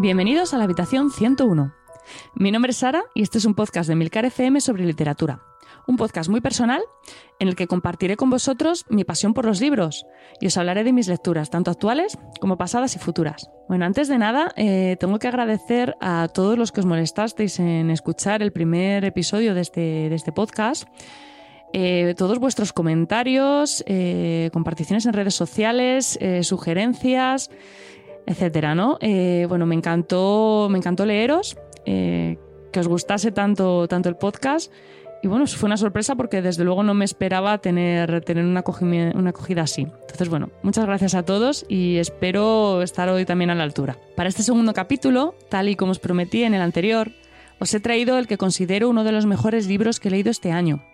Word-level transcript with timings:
Bienvenidos 0.00 0.54
a 0.54 0.58
la 0.58 0.64
habitación 0.64 1.10
101. 1.10 1.74
Mi 2.36 2.52
nombre 2.52 2.70
es 2.70 2.76
Sara 2.76 3.02
y 3.16 3.22
este 3.22 3.38
es 3.38 3.44
un 3.44 3.56
podcast 3.56 3.88
de 3.88 3.96
Milcar 3.96 4.24
FM 4.24 4.60
sobre 4.60 4.86
literatura. 4.86 5.42
Un 5.88 5.96
podcast 5.96 6.30
muy 6.30 6.40
personal 6.40 6.82
en 7.40 7.48
el 7.48 7.56
que 7.56 7.66
compartiré 7.66 8.16
con 8.16 8.30
vosotros 8.30 8.84
mi 8.90 9.02
pasión 9.02 9.34
por 9.34 9.44
los 9.44 9.60
libros 9.60 10.06
y 10.40 10.46
os 10.46 10.56
hablaré 10.56 10.84
de 10.84 10.92
mis 10.92 11.08
lecturas, 11.08 11.50
tanto 11.50 11.72
actuales 11.72 12.16
como 12.40 12.56
pasadas 12.56 12.94
y 12.94 13.00
futuras. 13.00 13.50
Bueno, 13.68 13.86
antes 13.86 14.06
de 14.06 14.18
nada, 14.18 14.52
eh, 14.54 14.96
tengo 15.00 15.18
que 15.18 15.26
agradecer 15.26 15.96
a 16.00 16.28
todos 16.32 16.56
los 16.56 16.70
que 16.70 16.78
os 16.78 16.86
molestasteis 16.86 17.58
en 17.58 17.90
escuchar 17.90 18.40
el 18.40 18.52
primer 18.52 19.04
episodio 19.04 19.52
de 19.52 19.62
este, 19.62 19.80
de 19.80 20.14
este 20.14 20.30
podcast. 20.30 20.84
Eh, 21.72 22.14
todos 22.16 22.38
vuestros 22.38 22.72
comentarios, 22.72 23.82
eh, 23.88 24.48
comparticiones 24.52 25.06
en 25.06 25.12
redes 25.12 25.34
sociales, 25.34 26.16
sugerencias 26.42 27.50
etcétera, 28.28 28.74
¿no? 28.74 28.98
Eh, 29.00 29.46
bueno, 29.48 29.64
me 29.64 29.74
encantó, 29.74 30.68
me 30.70 30.76
encantó 30.76 31.06
leeros, 31.06 31.56
eh, 31.86 32.36
que 32.70 32.80
os 32.80 32.86
gustase 32.86 33.32
tanto, 33.32 33.88
tanto 33.88 34.10
el 34.10 34.16
podcast. 34.16 34.70
Y 35.22 35.28
bueno, 35.28 35.46
fue 35.46 35.66
una 35.66 35.78
sorpresa 35.78 36.14
porque 36.14 36.42
desde 36.42 36.62
luego 36.62 36.82
no 36.82 36.94
me 36.94 37.06
esperaba 37.06 37.58
tener, 37.58 38.20
tener 38.20 38.44
una, 38.44 38.60
acogida, 38.60 39.12
una 39.14 39.30
acogida 39.30 39.62
así. 39.62 39.82
Entonces, 39.82 40.28
bueno, 40.28 40.50
muchas 40.62 40.84
gracias 40.84 41.14
a 41.14 41.24
todos 41.24 41.64
y 41.68 41.96
espero 41.96 42.82
estar 42.82 43.08
hoy 43.08 43.24
también 43.24 43.50
a 43.50 43.54
la 43.54 43.64
altura. 43.64 43.96
Para 44.14 44.28
este 44.28 44.42
segundo 44.42 44.74
capítulo, 44.74 45.34
tal 45.48 45.70
y 45.70 45.74
como 45.74 45.92
os 45.92 45.98
prometí 45.98 46.44
en 46.44 46.54
el 46.54 46.60
anterior, 46.60 47.10
os 47.58 47.72
he 47.74 47.80
traído 47.80 48.18
el 48.18 48.28
que 48.28 48.36
considero 48.36 48.90
uno 48.90 49.02
de 49.04 49.12
los 49.12 49.26
mejores 49.26 49.66
libros 49.66 49.98
que 49.98 50.08
he 50.08 50.10
leído 50.12 50.30
este 50.30 50.52
año, 50.52 50.84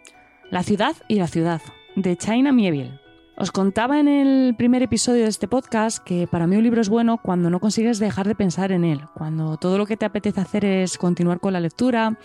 La 0.51 0.62
ciudad 0.62 0.95
y 1.09 1.16
la 1.16 1.27
ciudad, 1.27 1.61
de 1.97 2.16
China 2.16 2.53
Mieville. 2.53 3.03
Os 3.36 3.50
contaba 3.50 3.98
en 3.98 4.06
el 4.06 4.54
primer 4.54 4.82
episodio 4.84 5.24
de 5.24 5.28
este 5.28 5.48
podcast 5.48 5.98
que 5.98 6.28
para 6.28 6.46
mí 6.46 6.56
un 6.56 6.62
libro 6.62 6.80
es 6.80 6.88
bueno 6.88 7.18
cuando 7.18 7.50
no 7.50 7.58
consigues 7.58 7.98
dejar 7.98 8.28
de 8.28 8.36
pensar 8.36 8.70
en 8.70 8.84
él, 8.84 9.08
cuando 9.12 9.56
todo 9.56 9.77
lo 9.77 9.86
que 9.86 9.96
te 9.96 10.06
apetece 10.06 10.40
hacer 10.40 10.64
es 10.64 10.98
continuar 10.98 11.40
con 11.40 11.52
la 11.52 11.58
lectura 11.58 12.16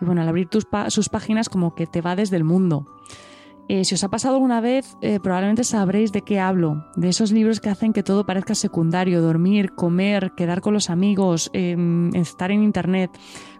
y 0.00 0.04
bueno, 0.04 0.22
al 0.22 0.28
abrir 0.28 0.48
sus 0.88 1.08
páginas 1.08 1.48
como 1.48 1.74
que 1.74 1.88
te 1.88 2.00
va 2.00 2.14
desde 2.14 2.36
el 2.36 2.44
mundo. 2.44 2.86
Eh, 3.68 3.84
si 3.84 3.94
os 3.94 4.04
ha 4.04 4.08
pasado 4.08 4.34
alguna 4.34 4.60
vez, 4.60 4.96
eh, 5.00 5.18
probablemente 5.22 5.64
sabréis 5.64 6.12
de 6.12 6.22
qué 6.22 6.40
hablo, 6.40 6.84
de 6.96 7.08
esos 7.08 7.32
libros 7.32 7.60
que 7.60 7.70
hacen 7.70 7.92
que 7.92 8.02
todo 8.02 8.26
parezca 8.26 8.54
secundario, 8.54 9.22
dormir, 9.22 9.72
comer, 9.72 10.32
quedar 10.36 10.60
con 10.60 10.74
los 10.74 10.90
amigos, 10.90 11.50
em, 11.52 12.14
estar 12.14 12.50
en 12.50 12.62
internet 12.62 13.10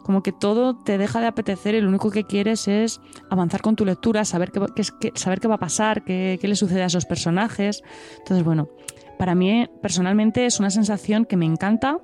como 0.02 0.22
que 0.22 0.32
todo 0.32 0.74
te 0.74 0.98
deja 0.98 1.20
de 1.20 1.28
apetecer 1.28 1.74
y 1.76 1.80
lo 1.80 1.88
único 1.88 2.10
que 2.10 2.24
quieres 2.24 2.66
es 2.66 3.00
avanzar 3.30 3.62
con 3.62 3.76
tu 3.76 3.84
lectura, 3.84 4.24
saber 4.24 4.50
qué, 4.50 5.12
saber 5.14 5.40
qué 5.40 5.48
va 5.48 5.54
a 5.54 5.60
pasar, 5.60 6.04
qué, 6.04 6.38
qué 6.40 6.48
le 6.48 6.56
sucede 6.56 6.82
a 6.82 6.86
esos 6.86 7.06
personajes. 7.06 7.82
Entonces, 8.18 8.44
bueno, 8.44 8.68
para 9.18 9.34
mí 9.34 9.68
personalmente 9.80 10.46
es 10.46 10.58
una 10.58 10.70
sensación 10.70 11.24
que 11.24 11.36
me 11.36 11.46
encanta 11.46 11.98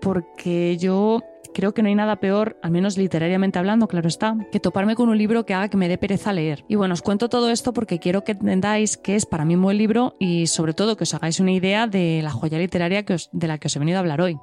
porque 0.00 0.78
yo 0.78 1.20
creo 1.52 1.74
que 1.74 1.82
no 1.82 1.88
hay 1.88 1.94
nada 1.94 2.16
peor, 2.16 2.58
al 2.62 2.70
menos 2.70 2.96
literariamente 2.96 3.58
hablando, 3.58 3.88
claro 3.88 4.08
está, 4.08 4.36
que 4.52 4.60
toparme 4.60 4.94
con 4.94 5.08
un 5.08 5.18
libro 5.18 5.46
que 5.46 5.54
haga 5.54 5.68
que 5.68 5.76
me 5.76 5.88
dé 5.88 5.98
pereza 5.98 6.32
leer. 6.32 6.64
Y 6.68 6.76
bueno, 6.76 6.94
os 6.94 7.02
cuento 7.02 7.28
todo 7.28 7.50
esto 7.50 7.72
porque 7.72 7.98
quiero 7.98 8.24
que 8.24 8.32
entendáis 8.32 8.96
que 8.96 9.16
es 9.16 9.26
para 9.26 9.44
mí 9.44 9.54
un 9.54 9.62
buen 9.62 9.78
libro 9.78 10.16
y 10.18 10.46
sobre 10.46 10.74
todo 10.74 10.96
que 10.96 11.04
os 11.04 11.14
hagáis 11.14 11.40
una 11.40 11.52
idea 11.52 11.86
de 11.86 12.20
la 12.22 12.30
joya 12.30 12.58
literaria 12.58 13.04
que 13.04 13.16
de 13.32 13.46
la 13.46 13.58
que 13.58 13.66
os 13.68 13.76
he 13.76 13.78
venido 13.78 13.98
a 13.98 14.00
hablar 14.00 14.20
hoy. 14.20 14.38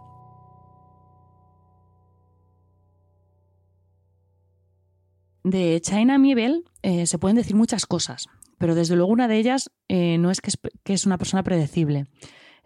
De 5.44 5.80
China 5.80 6.18
Miebel 6.18 6.66
eh, 6.82 7.06
se 7.08 7.18
pueden 7.20 7.38
decir 7.38 7.56
muchas 7.56 7.86
cosas, 7.86 8.28
pero 8.58 8.76
desde 8.76 8.98
luego 8.98 9.14
una 9.14 9.30
de 9.30 9.38
ellas 9.38 9.72
eh, 9.88 10.18
no 10.18 10.30
es 10.30 10.42
que, 10.42 10.52
es 10.94 11.06
una 11.06 11.18
persona 11.18 11.42
predecible. 11.42 12.08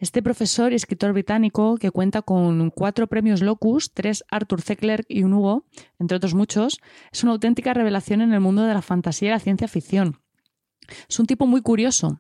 Este 0.02 0.24
profesor 0.24 0.72
y 0.72 0.76
escritor 0.76 1.14
británico, 1.14 1.78
que 1.78 1.92
cuenta 1.92 2.24
con 2.24 2.72
cuatro 2.72 3.06
premios 3.06 3.44
Locus, 3.44 3.92
tres 3.94 4.26
Arthur 4.32 4.64
C. 4.64 4.76
Clarke 4.76 5.06
y 5.08 5.22
un 5.22 5.34
Hugo, 5.34 5.68
entre 6.00 6.18
otros 6.18 6.34
muchos, 6.34 6.82
es 7.12 7.22
una 7.22 7.34
auténtica 7.34 7.76
revelación 7.76 8.22
en 8.22 8.34
el 8.34 8.40
mundo 8.40 8.64
de 8.64 8.74
la 8.74 8.82
fantasía 8.82 9.28
y 9.28 9.32
la 9.32 9.40
ciencia 9.40 9.68
ficción. 9.68 10.20
Es 11.08 11.20
un 11.20 11.28
tipo 11.28 11.46
muy 11.46 11.62
curioso. 11.62 12.20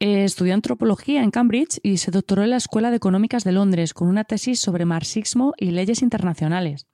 Eh, 0.00 0.24
estudió 0.24 0.52
antropología 0.52 1.22
en 1.22 1.30
Cambridge 1.30 1.80
y 1.82 1.96
se 1.96 2.10
doctoró 2.10 2.42
en 2.42 2.50
la 2.50 2.58
Escuela 2.58 2.90
de 2.90 2.96
Económicas 2.96 3.42
de 3.42 3.52
Londres 3.52 3.94
con 3.94 4.08
una 4.08 4.24
tesis 4.24 4.60
sobre 4.60 4.84
marxismo 4.84 5.54
y 5.56 5.70
leyes 5.70 6.02
internacionales. 6.02 6.86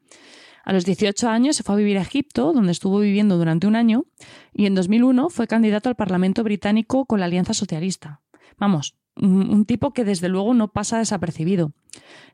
A 0.64 0.72
los 0.72 0.84
18 0.84 1.28
años 1.28 1.56
se 1.56 1.64
fue 1.64 1.74
a 1.74 1.78
vivir 1.78 1.98
a 1.98 2.02
Egipto, 2.02 2.52
donde 2.52 2.70
estuvo 2.70 3.00
viviendo 3.00 3.36
durante 3.36 3.66
un 3.66 3.74
año, 3.74 4.04
y 4.52 4.66
en 4.66 4.76
2001 4.76 5.28
fue 5.28 5.48
candidato 5.48 5.88
al 5.88 5.96
Parlamento 5.96 6.44
británico 6.44 7.04
con 7.04 7.18
la 7.18 7.26
Alianza 7.26 7.52
Socialista. 7.52 8.20
Vamos, 8.58 8.94
un 9.20 9.64
tipo 9.64 9.92
que 9.92 10.04
desde 10.04 10.28
luego 10.28 10.54
no 10.54 10.68
pasa 10.68 10.98
desapercibido. 10.98 11.72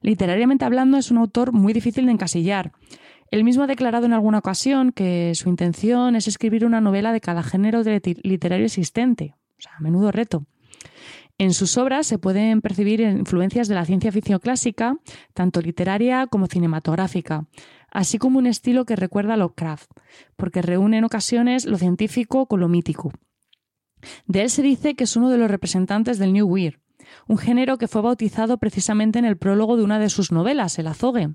Literariamente 0.03 0.65
hablando 0.65 0.99
es 0.99 1.11
un 1.11 1.19
autor 1.19 1.53
muy 1.53 1.73
difícil 1.73 2.07
de 2.07 2.13
encasillar. 2.13 2.73
Él 3.31 3.45
mismo 3.45 3.65
ha 3.65 3.67
declarado 3.67 4.07
en 4.07 4.13
alguna 4.13 4.39
ocasión 4.39 4.93
que 4.93 5.33
su 5.35 5.49
intención 5.49 6.15
es 6.15 6.29
escribir 6.29 6.65
una 6.65 6.81
novela 6.81 7.13
de 7.13 7.21
cada 7.21 7.43
género 7.43 7.83
literario 8.23 8.67
existente. 8.67 9.35
O 9.59 9.63
sea, 9.63 9.73
a 9.77 9.81
menudo 9.81 10.13
reto. 10.13 10.45
En 11.39 11.53
sus 11.53 11.77
obras 11.77 12.07
se 12.07 12.19
pueden 12.19 12.63
percibir 12.63 13.01
influencias 13.01 13.69
de 13.69 13.75
la 13.75 13.85
ciencia 13.85 14.11
ficción 14.11 14.39
clásica, 14.39 14.97
tanto 15.35 15.61
literaria 15.61 16.27
como 16.29 16.47
cinematográfica, 16.47 17.47
así 17.91 18.17
como 18.17 18.39
un 18.39 18.47
estilo 18.47 18.87
que 18.87 18.97
recuerda 18.97 19.35
a 19.35 19.37
Lovecraft, 19.37 19.91
porque 20.37 20.63
reúne 20.63 20.99
en 20.99 21.05
ocasiones 21.05 21.67
lo 21.67 21.77
científico 21.77 22.47
con 22.47 22.61
lo 22.61 22.69
mítico. 22.69 23.13
De 24.27 24.43
él 24.43 24.51
se 24.51 24.63
dice 24.63 24.95
que 24.95 25.05
es 25.05 25.17
uno 25.17 25.31
de 25.31 25.39
los 25.39 25.51
representantes 25.51 26.19
del 26.19 26.33
New 26.33 26.47
Weird, 26.47 26.79
un 27.29 27.39
género 27.39 27.79
que 27.79 27.89
fue 27.89 28.03
bautizado 28.03 28.59
precisamente 28.59 29.19
en 29.19 29.25
el 29.25 29.37
prólogo 29.37 29.77
de 29.77 29.85
una 29.85 29.99
de 29.99 30.11
sus 30.11 30.33
novelas, 30.33 30.79
El 30.79 30.87
Azogue. 30.87 31.35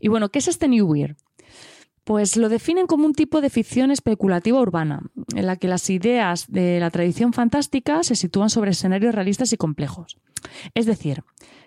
Y 0.00 0.08
bueno, 0.08 0.28
¿qué 0.30 0.38
es 0.38 0.48
este 0.48 0.68
New 0.68 0.86
Weird? 0.86 1.16
Pues 2.04 2.36
lo 2.36 2.48
definen 2.48 2.86
como 2.86 3.04
un 3.04 3.14
tipo 3.14 3.40
de 3.40 3.50
ficción 3.50 3.90
especulativa 3.90 4.60
urbana, 4.60 5.10
en 5.34 5.46
la 5.46 5.56
que 5.56 5.66
las 5.66 5.90
ideas 5.90 6.46
de 6.48 6.78
la 6.78 6.90
tradición 6.90 7.32
fantástica 7.32 8.04
se 8.04 8.14
sitúan 8.14 8.48
sobre 8.48 8.70
escenarios 8.70 9.14
realistas 9.14 9.52
y 9.52 9.56
complejos. 9.56 10.16
Es 10.74 10.86
decir, 10.86 11.24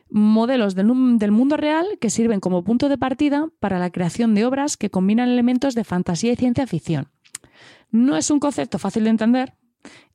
modelos 0.10 0.76
del, 0.76 0.86
mundo 0.86 1.58
real 1.58 1.86
que 2.00 2.10
sirven 2.10 2.40
como 2.40 2.64
punto 2.64 2.90
de 2.90 2.98
partida 2.98 3.50
para 3.60 3.80
la 3.80 3.92
creación 3.92 4.34
de 4.34 4.46
obras 4.46 4.78
que 4.78 4.90
combinan 4.90 5.30
elementos 5.30 5.76
de 5.76 5.84
fantasía 5.84 6.32
y 6.32 6.36
ciencia 6.36 6.68
ficción. 6.68 7.10
No 7.92 8.16
es 8.18 8.32
un 8.32 8.40
concepto 8.40 8.80
fácil 8.80 9.04
de 9.04 9.10
entender 9.10 9.54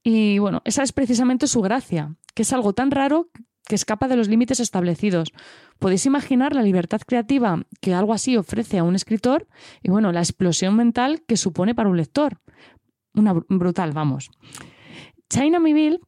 y 0.04 0.38
bueno, 0.38 0.62
esa 0.64 0.84
es 0.84 0.92
precisamente 0.92 1.48
su 1.48 1.60
gracia, 1.62 2.14
que 2.34 2.42
es 2.42 2.52
algo 2.52 2.72
tan 2.72 2.92
raro 2.92 3.30
que 3.66 3.74
escapa 3.74 4.06
de 4.06 4.16
los 4.16 4.28
límites 4.28 4.60
establecidos. 4.60 5.32
Podéis 5.78 6.06
imaginar 6.06 6.54
la 6.54 6.62
libertad 6.62 7.00
creativa 7.04 7.64
que 7.80 7.94
algo 7.94 8.12
así 8.12 8.36
ofrece 8.36 8.78
a 8.78 8.84
un 8.84 8.94
escritor 8.94 9.48
y 9.82 9.90
bueno, 9.90 10.12
la 10.12 10.20
explosión 10.20 10.76
mental 10.76 11.22
que 11.26 11.36
supone 11.36 11.74
para 11.74 11.88
un 11.88 11.96
lector. 11.96 12.40
Una 13.14 13.32
brutal, 13.32 13.92
vamos. 13.92 14.30
China 15.30 15.58
Miville 15.58 16.00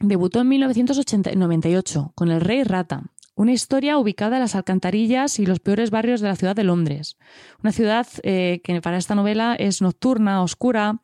Debutó 0.00 0.42
en 0.42 0.48
1998 0.48 2.12
con 2.14 2.30
El 2.30 2.42
Rey 2.42 2.64
Rata, 2.64 3.04
una 3.34 3.52
historia 3.52 3.96
ubicada 3.96 4.36
en 4.36 4.42
las 4.42 4.54
alcantarillas 4.54 5.38
y 5.38 5.46
los 5.46 5.58
peores 5.58 5.90
barrios 5.90 6.20
de 6.20 6.28
la 6.28 6.36
ciudad 6.36 6.54
de 6.54 6.64
Londres. 6.64 7.16
Una 7.62 7.72
ciudad 7.72 8.06
eh, 8.22 8.60
que 8.62 8.82
para 8.82 8.98
esta 8.98 9.14
novela 9.14 9.54
es 9.54 9.80
nocturna, 9.80 10.42
oscura, 10.42 11.00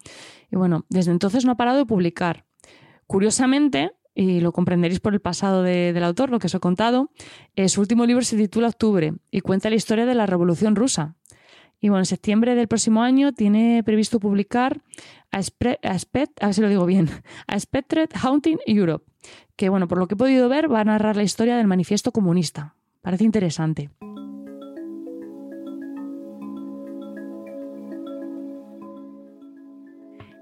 y 0.53 0.57
bueno, 0.57 0.85
desde 0.91 1.11
entonces 1.11 1.45
no 1.45 1.53
ha 1.53 1.57
parado 1.57 1.79
de 1.79 1.87
publicar. 1.87 2.45
Curiosamente, 3.07 3.93
y 4.15 4.41
lo 4.41 4.53
comprenderéis 4.53 5.01
por 5.01 5.15
el 5.15 5.21
pasado 5.21 5.63
del 5.63 6.05
autor, 6.05 6.31
lo 6.31 6.39
que 6.39 6.47
os 6.47 6.55
he 6.55 6.61
contado, 6.61 7.11
eh, 7.57 7.71
su 7.71 7.81
último 7.81 8.05
libro 8.05 8.23
se 8.23 8.37
titula 8.37 8.69
Octubre 8.69 9.15
y 9.31 9.41
cuenta 9.41 9.71
la 9.71 9.77
historia 9.77 10.05
de 10.05 10.15
la 10.15 10.27
Revolución 10.27 10.77
Rusa. 10.77 11.17
Y 11.81 11.89
bueno, 11.89 12.03
en 12.03 12.07
septiembre 12.07 12.55
del 12.55 12.69
próximo 12.69 13.03
año 13.03 13.33
tiene 13.33 13.83
previsto 13.83 14.21
publicar 14.21 14.83
a, 15.33 15.39
a 15.39 15.97
ver 16.13 16.55
si 16.55 16.60
lo 16.60 16.69
digo 16.69 16.84
bien, 16.84 17.09
a 17.47 17.59
Spectred 17.59 18.10
Haunting 18.22 18.59
Europe, 18.66 19.07
que 19.57 19.71
bueno, 19.71 19.89
por 19.89 19.98
lo 19.98 20.07
que 20.07 20.15
he 20.15 20.19
podido 20.19 20.51
ver 20.51 20.71
va 20.71 20.81
a 20.81 20.84
narrar 20.84 21.16
la 21.16 21.22
historia 21.22 21.57
del 21.57 21.66
manifiesto 21.66 22.13
comunista. 22.13 22.77
Parece 23.01 23.25
interesante. 23.25 23.91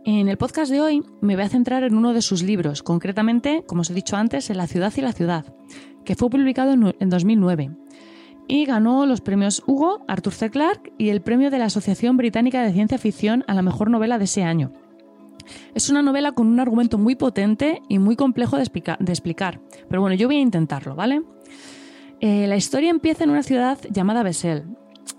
En 0.04 0.28
el 0.28 0.38
podcast 0.38 0.72
de 0.72 0.80
hoy 0.80 1.02
me 1.20 1.34
voy 1.34 1.44
a 1.44 1.48
centrar 1.48 1.84
en 1.84 1.94
uno 1.94 2.14
de 2.14 2.22
sus 2.22 2.42
libros, 2.42 2.82
concretamente, 2.82 3.64
como 3.66 3.82
os 3.82 3.90
he 3.90 3.94
dicho 3.94 4.16
antes, 4.16 4.48
En 4.50 4.56
la 4.56 4.66
ciudad 4.66 4.92
y 4.96 5.00
la 5.02 5.12
ciudad, 5.12 5.54
que 6.04 6.14
fue 6.14 6.30
publicado 6.30 6.72
en 6.72 7.08
2009 7.10 7.70
y 8.50 8.64
ganó 8.64 9.06
los 9.06 9.20
premios 9.20 9.62
Hugo, 9.64 10.04
Arthur 10.08 10.32
C. 10.32 10.50
Clarke 10.50 10.92
y 10.98 11.10
el 11.10 11.22
premio 11.22 11.50
de 11.50 11.58
la 11.58 11.66
Asociación 11.66 12.16
Británica 12.16 12.62
de 12.62 12.72
Ciencia 12.72 12.98
Ficción 12.98 13.44
a 13.46 13.54
la 13.54 13.62
mejor 13.62 13.90
novela 13.90 14.18
de 14.18 14.24
ese 14.24 14.42
año. 14.42 14.72
Es 15.72 15.88
una 15.88 16.02
novela 16.02 16.32
con 16.32 16.48
un 16.48 16.58
argumento 16.58 16.98
muy 16.98 17.14
potente 17.14 17.80
y 17.88 18.00
muy 18.00 18.16
complejo 18.16 18.56
de, 18.56 18.62
explicar, 18.62 19.60
pero 19.88 20.00
bueno, 20.00 20.16
yo 20.16 20.26
voy 20.26 20.38
a 20.38 20.40
intentarlo, 20.40 20.96
¿vale? 20.96 21.22
Eh, 22.20 22.48
la 22.48 22.56
historia 22.56 22.90
empieza 22.90 23.22
en 23.22 23.30
una 23.30 23.44
ciudad 23.44 23.78
llamada 23.88 24.24
Bessel, 24.24 24.64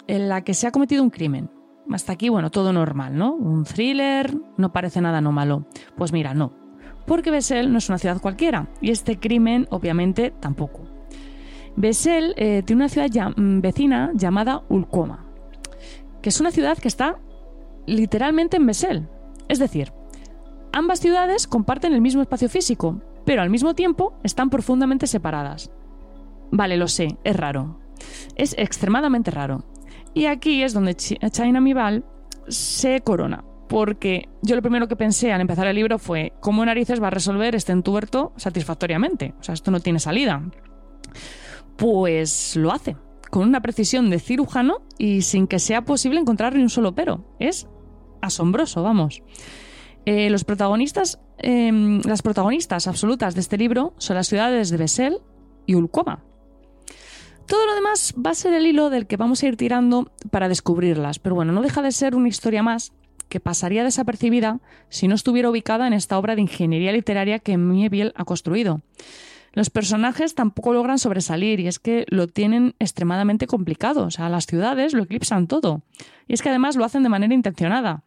en 0.07 0.27
la 0.27 0.44
que 0.44 0.54
se 0.54 0.68
ha 0.68 0.72
cometido 0.72 1.01
un 1.01 1.10
crimen. 1.10 1.50
Hasta 1.94 2.14
aquí, 2.14 2.30
bueno, 2.30 2.50
todo 2.52 2.74
normal, 2.74 3.18
¿no? 3.18 3.34
Un 3.34 3.64
thriller, 3.64 4.36
no 4.58 4.72
parece 4.72 5.02
nada 5.02 5.20
anómalo. 5.20 5.66
Pues 5.96 6.12
mira, 6.12 6.34
no. 6.34 6.54
Porque 7.06 7.32
Bessel 7.32 7.72
no 7.72 7.80
es 7.80 7.90
una 7.90 7.98
ciudad 7.98 8.22
cualquiera, 8.22 8.70
y 8.80 8.92
este 8.92 9.20
crimen, 9.20 9.68
obviamente, 9.72 10.32
tampoco. 10.40 10.84
Besel 11.76 12.34
eh, 12.38 12.64
tiene 12.66 12.84
una 12.84 12.90
ciudad 12.90 13.36
mm, 13.36 13.62
vecina 13.62 14.12
llamada 14.14 14.64
Ulcoma, 14.70 15.26
que 16.22 16.30
es 16.30 16.40
una 16.40 16.52
ciudad 16.52 16.78
que 16.78 16.88
está 16.88 17.18
literalmente 17.86 18.58
en 18.58 18.66
Besel. 18.66 19.10
Es 19.48 19.60
decir, 19.60 19.94
ambas 20.74 21.00
ciudades 21.00 21.48
comparten 21.48 21.94
el 21.94 22.02
mismo 22.02 22.22
espacio 22.22 22.50
físico, 22.50 23.02
pero 23.26 23.42
al 23.42 23.50
mismo 23.50 23.74
tiempo 23.74 24.14
están 24.24 24.50
profundamente 24.50 25.08
separadas. 25.08 25.72
Vale, 26.52 26.78
lo 26.78 26.88
sé, 26.88 27.18
es 27.24 27.36
raro. 27.36 27.80
Es 28.36 28.56
extremadamente 28.58 29.32
raro. 29.32 29.64
Y 30.13 30.25
aquí 30.25 30.63
es 30.63 30.74
donde 30.74 30.96
China 30.96 31.62
Mibal 31.62 32.06
se 32.48 33.02
corona. 33.02 33.44
Porque 33.69 34.28
yo 34.42 34.56
lo 34.58 34.62
primero 34.62 34.90
que 34.90 34.98
pensé 34.98 35.31
al 35.31 35.40
empezar 35.40 35.66
el 35.66 35.78
libro 35.78 35.98
fue 35.98 36.34
cómo 36.42 36.66
narices 36.66 37.02
va 37.02 37.08
a 37.08 37.12
resolver 37.12 37.56
este 37.56 37.72
entuerto 37.72 38.34
satisfactoriamente. 38.36 39.34
O 39.40 39.44
sea, 39.44 39.54
esto 39.54 39.72
no 39.72 39.80
tiene 39.80 40.00
salida. 40.00 40.44
Pues 41.78 42.58
lo 42.58 42.74
hace, 42.74 42.98
con 43.30 43.48
una 43.48 43.62
precisión 43.62 44.10
de 44.10 44.19
cirujano 44.19 44.81
y 44.98 45.22
sin 45.22 45.48
que 45.48 45.58
sea 45.60 45.86
posible 45.86 46.19
encontrar 46.19 46.54
ni 46.54 46.62
un 46.62 46.69
solo 46.69 46.94
pero. 46.94 47.24
Es 47.40 47.69
asombroso, 48.22 48.84
vamos. 48.84 49.24
Eh, 50.06 50.30
los 50.30 50.44
protagonistas, 50.44 51.19
em, 51.38 52.02
las 52.02 52.22
protagonistas 52.22 52.88
absolutas 52.88 53.36
de 53.36 53.42
este 53.42 53.58
libro 53.58 53.94
son 53.98 54.18
las 54.18 54.28
ciudades 54.28 54.69
de 54.69 54.78
Besel 54.78 55.19
y 55.66 55.75
Ulcoma. 55.75 56.25
Todo 57.51 57.65
lo 57.65 57.75
demás 57.75 58.13
va 58.15 58.31
a 58.31 58.33
ser 58.33 58.53
el 58.53 58.65
hilo 58.65 58.89
del 58.89 59.07
que 59.07 59.18
vamos 59.18 59.44
a 59.44 59.48
ir 59.48 59.57
tirando 59.57 60.09
para 60.30 60.48
descubrirlas, 60.48 61.19
pero 61.19 61.36
bueno, 61.36 61.51
no 61.51 61.62
deja 61.62 61.81
de 61.81 61.92
ser 61.92 62.15
una 62.15 62.30
historia 62.30 62.63
más 62.63 62.94
que 63.27 63.42
pasaría 63.42 63.83
desapercibida 63.83 64.62
si 64.88 65.09
no 65.09 65.15
estuviera 65.15 65.50
ubicada 65.50 65.86
en 65.86 65.92
esta 65.92 66.18
obra 66.18 66.36
de 66.36 66.44
ingeniería 66.44 66.94
literaria 66.94 67.39
que 67.39 67.57
Miebiel 67.57 68.13
ha 68.15 68.24
construido. 68.24 68.80
Los 69.51 69.69
personajes 69.69 70.33
tampoco 70.33 70.71
logran 70.71 70.98
sobresalir 70.98 71.59
y 71.59 71.68
es 71.68 71.80
que 71.80 72.06
lo 72.07 72.27
tienen 72.27 72.74
extremadamente 72.80 73.48
complicado. 73.48 74.06
O 74.06 74.12
sea, 74.12 74.30
las 74.30 74.45
ciudades 74.45 74.94
lo 74.94 75.03
eclipsan 75.03 75.48
todo. 75.48 75.81
Y 76.30 76.36
es 76.36 76.42
que 76.42 76.48
además 76.48 76.77
lo 76.77 76.86
hacen 76.86 77.03
de 77.03 77.09
manera 77.09 77.33
intencionada. 77.33 78.06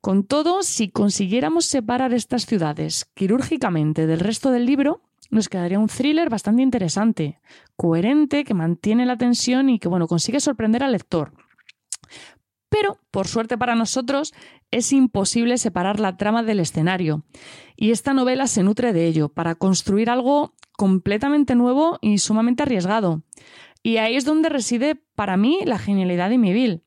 Con 0.00 0.24
todo, 0.24 0.62
si 0.62 0.88
consiguiéramos 0.88 1.66
separar 1.66 2.14
estas 2.14 2.46
ciudades 2.46 3.04
quirúrgicamente 3.12 4.06
del 4.06 4.20
resto 4.20 4.50
del 4.50 4.64
libro, 4.64 5.02
nos 5.30 5.48
quedaría 5.48 5.78
un 5.78 5.88
thriller 5.88 6.30
bastante 6.30 6.62
interesante, 6.62 7.40
coherente, 7.76 8.44
que 8.44 8.54
mantiene 8.54 9.06
la 9.06 9.16
tensión 9.16 9.68
y 9.68 9.78
que 9.78 9.88
bueno, 9.88 10.06
consigue 10.06 10.40
sorprender 10.40 10.82
al 10.82 10.92
lector. 10.92 11.32
Pero, 12.68 12.98
por 13.10 13.28
suerte 13.28 13.56
para 13.56 13.74
nosotros, 13.74 14.34
es 14.70 14.92
imposible 14.92 15.56
separar 15.58 16.00
la 16.00 16.16
trama 16.16 16.42
del 16.42 16.60
escenario. 16.60 17.24
Y 17.76 17.90
esta 17.90 18.12
novela 18.12 18.46
se 18.46 18.62
nutre 18.62 18.92
de 18.92 19.06
ello, 19.06 19.28
para 19.28 19.54
construir 19.54 20.10
algo 20.10 20.54
completamente 20.76 21.54
nuevo 21.54 21.98
y 22.02 22.18
sumamente 22.18 22.64
arriesgado. 22.64 23.22
Y 23.82 23.98
ahí 23.98 24.16
es 24.16 24.24
donde 24.24 24.48
reside, 24.48 24.96
para 25.14 25.36
mí, 25.36 25.60
la 25.64 25.78
genialidad 25.78 26.28
de 26.28 26.38
Miville. 26.38 26.82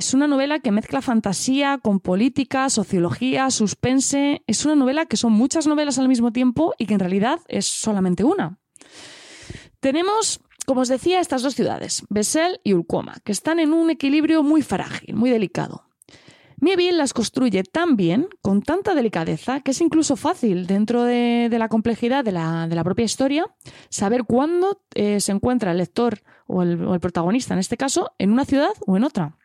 Es 0.00 0.14
una 0.14 0.26
novela 0.26 0.60
que 0.60 0.72
mezcla 0.72 1.02
fantasía 1.02 1.76
con 1.76 2.00
política, 2.00 2.70
sociología, 2.70 3.50
suspense. 3.50 4.42
Es 4.46 4.64
una 4.64 4.74
novela 4.74 5.04
que 5.04 5.18
son 5.18 5.34
muchas 5.34 5.66
novelas 5.66 5.98
al 5.98 6.08
mismo 6.08 6.32
tiempo 6.32 6.72
y 6.78 6.86
que 6.86 6.94
en 6.94 7.00
realidad 7.00 7.38
es 7.48 7.66
solamente 7.66 8.24
una. 8.24 8.58
Tenemos 9.78 10.40
como 10.64 10.80
os 10.80 10.88
decía, 10.88 11.20
estas 11.20 11.42
dos 11.42 11.54
ciudades, 11.54 12.02
Bessel 12.08 12.60
y 12.64 12.72
Ulcoma, 12.72 13.16
que 13.24 13.32
están 13.32 13.58
en 13.58 13.74
un 13.74 13.90
equilibrio 13.90 14.42
muy 14.42 14.62
frágil, 14.62 15.16
muy 15.16 15.28
delicado. 15.28 15.84
Mieville 16.60 16.96
las 16.96 17.12
construye 17.12 17.62
tan 17.62 17.96
bien, 17.96 18.28
con 18.40 18.62
tanta 18.62 18.94
delicadeza, 18.94 19.60
que 19.60 19.72
es 19.72 19.80
incluso 19.82 20.16
fácil, 20.16 20.66
dentro 20.66 21.02
de, 21.02 21.48
la 21.50 21.68
complejidad 21.68 22.24
de 22.24 22.32
la, 22.32 22.84
propia 22.84 23.04
historia, 23.04 23.46
saber 23.90 24.24
cuándo 24.24 24.80
eh, 24.94 25.20
se 25.20 25.32
encuentra 25.32 25.72
el 25.72 25.78
lector 25.78 26.20
o 26.46 26.62
el, 26.62 27.00
protagonista, 27.00 27.52
en 27.52 27.60
este 27.60 27.76
caso, 27.76 28.12
en 28.18 28.30
una 28.30 28.46
ciudad 28.46 28.72
o 28.86 28.96
en 28.96 29.04
otra. 29.04 29.36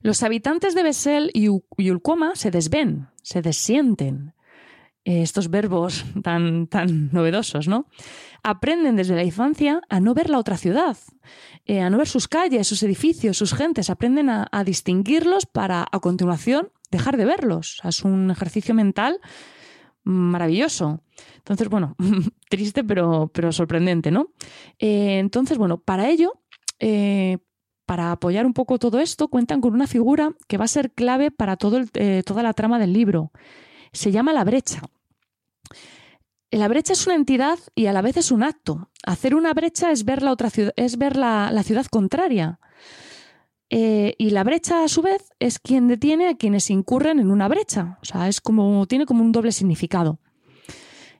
Los 0.00 0.22
habitantes 0.22 0.74
de 0.74 0.82
Bessel 0.82 1.30
y, 1.34 1.48
y 1.76 1.90
Ulcoma 1.90 2.36
se 2.36 2.50
desven, 2.50 3.08
se 3.22 3.42
desienten, 3.42 4.34
eh, 5.06 5.22
estos 5.22 5.50
verbos 5.50 6.04
tan, 6.24 6.66
tan 6.66 7.10
novedosos, 7.12 7.68
¿no? 7.68 7.86
Aprenden 8.42 8.96
desde 8.96 9.14
la 9.14 9.22
infancia 9.22 9.80
a 9.88 10.00
no 10.00 10.14
ver 10.14 10.28
la 10.28 10.38
otra 10.38 10.56
ciudad, 10.56 10.96
eh, 11.64 11.80
a 11.80 11.88
no 11.90 11.98
ver 11.98 12.08
sus 12.08 12.26
calles, 12.26 12.66
sus 12.66 12.82
edificios, 12.82 13.36
sus 13.36 13.54
gentes, 13.54 13.88
aprenden 13.88 14.28
a, 14.30 14.64
distinguirlos 14.64 15.46
para 15.46 15.86
a 15.92 16.00
continuación 16.00 16.72
dejar 16.90 17.16
de 17.16 17.24
verlos. 17.24 17.80
es 17.84 18.02
un 18.02 18.32
ejercicio 18.32 18.74
mental 18.74 19.20
maravilloso. 20.02 21.00
Entonces, 21.36 21.68
bueno, 21.68 21.94
triste 22.50 22.82
pero, 22.82 23.30
pero 23.32 23.52
sorprendente, 23.52 24.10
¿no? 24.10 24.32
Eh, 24.80 25.18
entonces, 25.18 25.56
bueno, 25.56 25.78
para 25.78 26.08
ello, 26.08 26.32
para 27.86 28.12
apoyar 28.12 28.44
un 28.44 28.52
poco 28.52 28.78
todo 28.78 29.00
esto, 29.00 29.28
cuentan 29.28 29.60
con 29.60 29.72
una 29.72 29.86
figura 29.86 30.32
que 30.48 30.58
va 30.58 30.64
a 30.64 30.68
ser 30.68 30.92
clave 30.92 31.30
para 31.30 31.56
todo 31.56 31.80
toda 32.24 32.42
la 32.42 32.52
trama 32.52 32.78
del 32.78 32.92
libro. 32.92 33.32
Se 33.92 34.12
llama 34.12 34.32
la 34.32 34.44
brecha. 34.44 34.82
La 36.50 36.68
brecha 36.68 36.92
es 36.92 37.06
una 37.06 37.16
entidad 37.16 37.58
y 37.74 37.86
a 37.86 37.92
la 37.92 38.02
vez 38.02 38.16
es 38.16 38.30
un 38.30 38.42
acto. 38.42 38.90
Hacer 39.04 39.34
una 39.34 39.52
brecha 39.52 39.90
es 39.90 40.04
ver 40.04 40.22
la 40.22 40.32
otra 40.32 40.48
ciudad, 40.50 40.72
es 40.76 40.96
ver 40.96 41.16
la, 41.16 41.62
ciudad 41.64 41.86
contraria. 41.86 42.60
Eh, 43.68 44.14
y 44.16 44.30
la 44.30 44.44
brecha, 44.44 44.84
a 44.84 44.88
su 44.88 45.02
vez, 45.02 45.32
es 45.40 45.58
quien 45.58 45.88
detiene 45.88 46.28
a 46.28 46.36
quienes 46.36 46.70
incurren 46.70 47.18
en 47.18 47.30
una 47.30 47.48
brecha. 47.48 47.98
O 48.00 48.04
sea, 48.04 48.28
es 48.28 48.40
como, 48.40 48.86
tiene 48.86 49.06
como 49.06 49.24
un 49.24 49.32
doble 49.32 49.50
significado. 49.50 50.20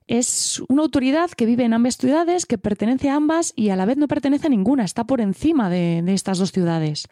Es 0.07 0.63
una 0.69 0.83
autoridad 0.83 1.31
que 1.31 1.47
vive 1.47 1.65
en 1.65 1.73
ambas 1.73 1.97
ciudades, 1.97 2.47
que 2.47 2.59
pertenece 2.59 3.11
a 3.11 3.17
ambas 3.17 3.53
y 3.57 3.71
a 3.71 3.77
la 3.77 3.87
vez 3.87 3.97
no 3.97 4.09
pertenece 4.09 4.47
a 4.47 4.51
ninguna, 4.51 4.85
está 4.85 5.05
por 5.05 5.21
encima 5.21 5.69
de 5.69 6.03
estas 6.13 6.39
dos 6.39 6.53
ciudades. 6.53 7.09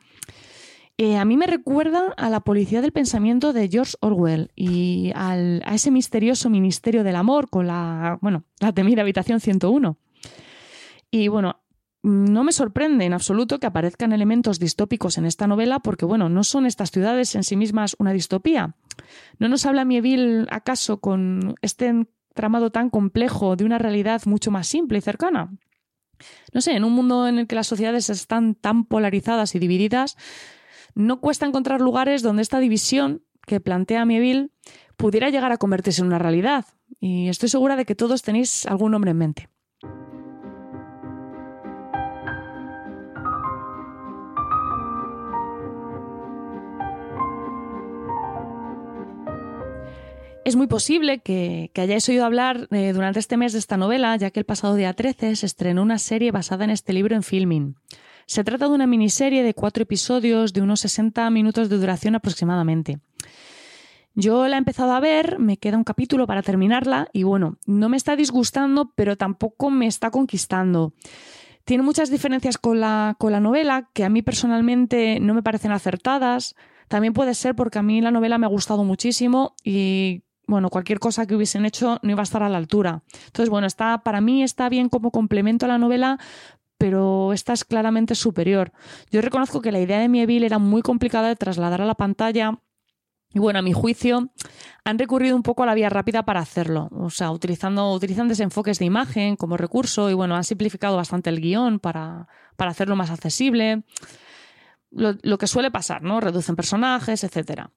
Eh, 0.96 1.17
a 1.17 1.25
mí 1.25 1.37
me 1.37 1.46
recuerda 1.46 2.14
a 2.17 2.31
la 2.31 2.41
policía 2.41 2.81
del 2.81 2.93
pensamiento 2.93 3.52
de 3.52 3.69
George 3.69 3.94
Orwell 4.00 4.52
y 4.55 5.11
a 5.17 5.37
ese 5.73 5.91
misterioso 5.91 6.50
ministerio 6.50 7.02
del 7.02 7.17
amor 7.17 7.50
con 7.50 7.67
la, 7.67 8.19
bueno, 8.20 8.44
la 8.61 8.73
temida 8.73 9.02
habitación 9.02 9.41
101. 9.41 9.99
Y 11.11 11.26
bueno, 11.26 11.61
no 12.05 12.44
me 12.44 12.52
sorprende 12.52 13.06
en 13.06 13.12
absoluto 13.12 13.58
que 13.58 13.67
aparezcan 13.67 14.12
elementos 14.12 14.61
distópicos 14.61 15.19
en 15.19 15.25
esta 15.25 15.49
novela 15.49 15.81
porque, 15.81 16.05
bueno, 16.05 16.29
no 16.29 16.44
son 16.44 16.64
estas 16.64 16.93
ciudades 16.93 17.35
en 17.35 17.43
sí 17.43 17.56
mismas 17.56 17.96
una 17.99 18.12
distopía. 18.12 18.76
¿No 19.41 19.49
nos 19.49 19.67
habla 19.67 19.84
Mieville 19.84 20.46
acaso 20.51 21.01
con 21.01 21.56
este 21.60 22.06
tramado 22.34 22.70
tan 22.70 22.91
complejo 22.91 23.56
de 23.56 23.64
una 23.64 23.79
realidad 23.79 24.22
mucho 24.26 24.50
más 24.50 24.67
simple 24.67 24.98
y 24.98 25.00
cercana? 25.00 25.53
No 26.53 26.60
sé, 26.60 26.72
en 26.72 26.84
un 26.84 26.93
mundo 26.93 27.26
en 27.26 27.38
el 27.38 27.46
que 27.46 27.55
las 27.55 27.67
sociedades 27.67 28.10
están 28.10 28.55
tan 28.55 28.84
polarizadas 28.84 29.55
y 29.55 29.58
divididas, 29.58 30.17
no 30.94 31.20
cuesta 31.20 31.46
encontrar 31.46 31.81
lugares 31.81 32.22
donde 32.22 32.43
esta 32.43 32.60
división 32.60 33.22
que 33.46 33.60
plantea 33.60 34.05
Mieville 34.05 34.50
pudiera 34.96 35.31
llegar 35.31 35.53
a 35.53 35.58
convertirse 35.58 36.00
en 36.00 36.06
una 36.06 36.19
realidad. 36.19 36.67
Y 37.00 37.29
estoy 37.29 37.48
segura 37.48 37.76
de 37.76 37.84
que 37.84 37.94
todos 37.94 38.22
tenéis 38.22 38.67
algún 38.67 38.93
nombre 38.93 39.10
en 39.10 39.19
mente. 39.19 39.48
Es 50.44 50.56
muy 50.56 50.67
posible 50.67 51.20
que, 51.20 51.70
hayáis 51.74 52.06
oído 52.10 52.27
hablar 52.27 52.69
eh, 52.70 52.93
durante 52.93 53.19
este 53.19 53.39
mes 53.39 53.55
de 53.55 53.58
esta 53.58 53.79
novela, 53.79 54.15
ya 54.17 54.31
que 54.31 54.41
el 54.41 54.44
pasado 54.44 54.74
día 54.74 54.93
13 54.93 55.36
se 55.36 55.46
estrenó 55.46 55.81
una 55.81 55.98
serie 55.98 56.32
basada 56.32 56.65
en 56.65 56.70
este 56.70 56.93
libro 56.93 57.17
en 57.17 57.22
filming. 57.22 57.77
Se 58.27 58.44
trata 58.44 58.69
de 58.69 58.74
una 58.74 58.86
miniserie 58.86 59.43
de 59.43 59.55
cuatro 59.55 59.84
episodios 59.84 60.53
de 60.53 60.60
unos 60.60 60.81
60 60.81 61.31
minutos 61.31 61.70
de 61.70 61.79
duración 61.79 62.15
aproximadamente. 62.15 62.98
Yo 64.15 64.46
la 64.46 64.56
he 64.56 64.58
empezado 64.58 64.93
a 64.93 65.01
ver, 65.01 65.39
me 65.39 65.56
queda 65.56 65.79
un 65.79 65.84
capítulo 65.84 66.27
para 66.27 66.43
terminarla 66.43 67.08
y 67.15 67.22
bueno, 67.22 67.56
no 67.65 67.89
me 67.89 67.96
está 67.96 68.15
disgustando, 68.15 68.93
pero 68.94 69.17
tampoco 69.17 69.70
me 69.70 69.86
está 69.86 70.10
conquistando. 70.10 70.93
Tiene 71.65 71.82
muchas 71.82 72.10
diferencias 72.10 72.58
con 72.58 72.81
la, 72.81 73.17
con 73.19 73.32
la 73.32 73.41
novela 73.41 73.89
que 73.94 74.05
a 74.05 74.10
mí 74.10 74.20
personalmente 74.20 75.20
no 75.20 75.32
me 75.32 75.43
parecen 75.43 75.72
acertadas. 75.72 76.55
También 76.89 77.15
puede 77.15 77.32
ser 77.32 77.55
porque 77.56 77.79
a 77.79 77.82
mí 77.82 78.03
la 78.03 78.10
novela 78.10 78.36
me 78.36 78.44
ha 78.44 78.51
gustado 78.51 78.84
muchísimo 78.84 79.55
y 79.65 80.22
bueno, 80.46 80.70
cualquier 80.70 80.98
cosa 80.98 81.27
que 81.27 81.34
hubiesen 81.34 81.65
hecho 81.65 81.98
no 82.03 82.10
iba 82.10 82.20
a 82.20 82.24
estar 82.24 82.43
a 82.43 82.48
la 82.48 82.58
altura. 82.58 83.03
Entonces, 83.27 83.48
bueno, 83.48 83.67
está, 83.67 83.98
para 83.98 84.20
mí 84.20 84.43
está 84.43 84.69
bien 84.69 84.89
como 84.89 85.10
complemento 85.10 85.67
a 85.67 85.69
la 85.69 85.79
novela, 85.79 86.19
pero 86.79 87.32
esta 87.32 87.53
es 87.53 87.65
claramente 87.65 88.15
superior. 88.15 88.72
Yo 89.10 89.20
reconozco 89.20 89.60
que 89.60 89.72
la 89.72 89.81
idea 89.81 89.98
de 89.98 90.08
Mieville 90.08 90.46
era 90.46 90.58
muy 90.58 90.82
complicada 90.82 91.29
de 91.29 91.36
trasladar 91.36 91.81
a 91.81 91.86
la 91.86 91.94
pantalla. 91.94 92.60
Y 93.32 93.41
bueno, 93.41 93.58
a 93.58 93.63
mi 93.63 93.72
juicio, 93.72 94.31
han 94.84 94.98
recurrido 94.98 95.34
un 95.34 95.43
poco 95.43 95.65
a 95.65 95.67
la 95.67 95.74
vía 95.74 95.89
rápida 95.89 96.24
para 96.24 96.41
hacerlo. 96.41 96.89
O 96.93 97.10
sea, 97.10 97.32
utilizando, 97.32 97.93
utilizan 97.93 98.29
desenfoques 98.29 98.79
de 98.79 98.84
imagen 98.84 99.34
como 99.34 99.56
recurso 99.56 100.08
y 100.08 100.15
bueno, 100.15 100.36
han 100.36 100.44
simplificado 100.44 100.96
bastante 100.96 101.31
el 101.31 101.41
guion 101.41 101.81
para, 101.81 102.29
para 102.56 102.70
hacerlo 102.70 102.94
más 102.94 103.10
accesible. 103.10 103.82
Lo, 104.94 105.39
que 105.39 105.46
suele 105.46 105.70
pasar, 105.70 106.03
¿no? 106.03 106.20
Reducen 106.20 106.56
personajes, 106.56 107.24
etc. 107.24 107.69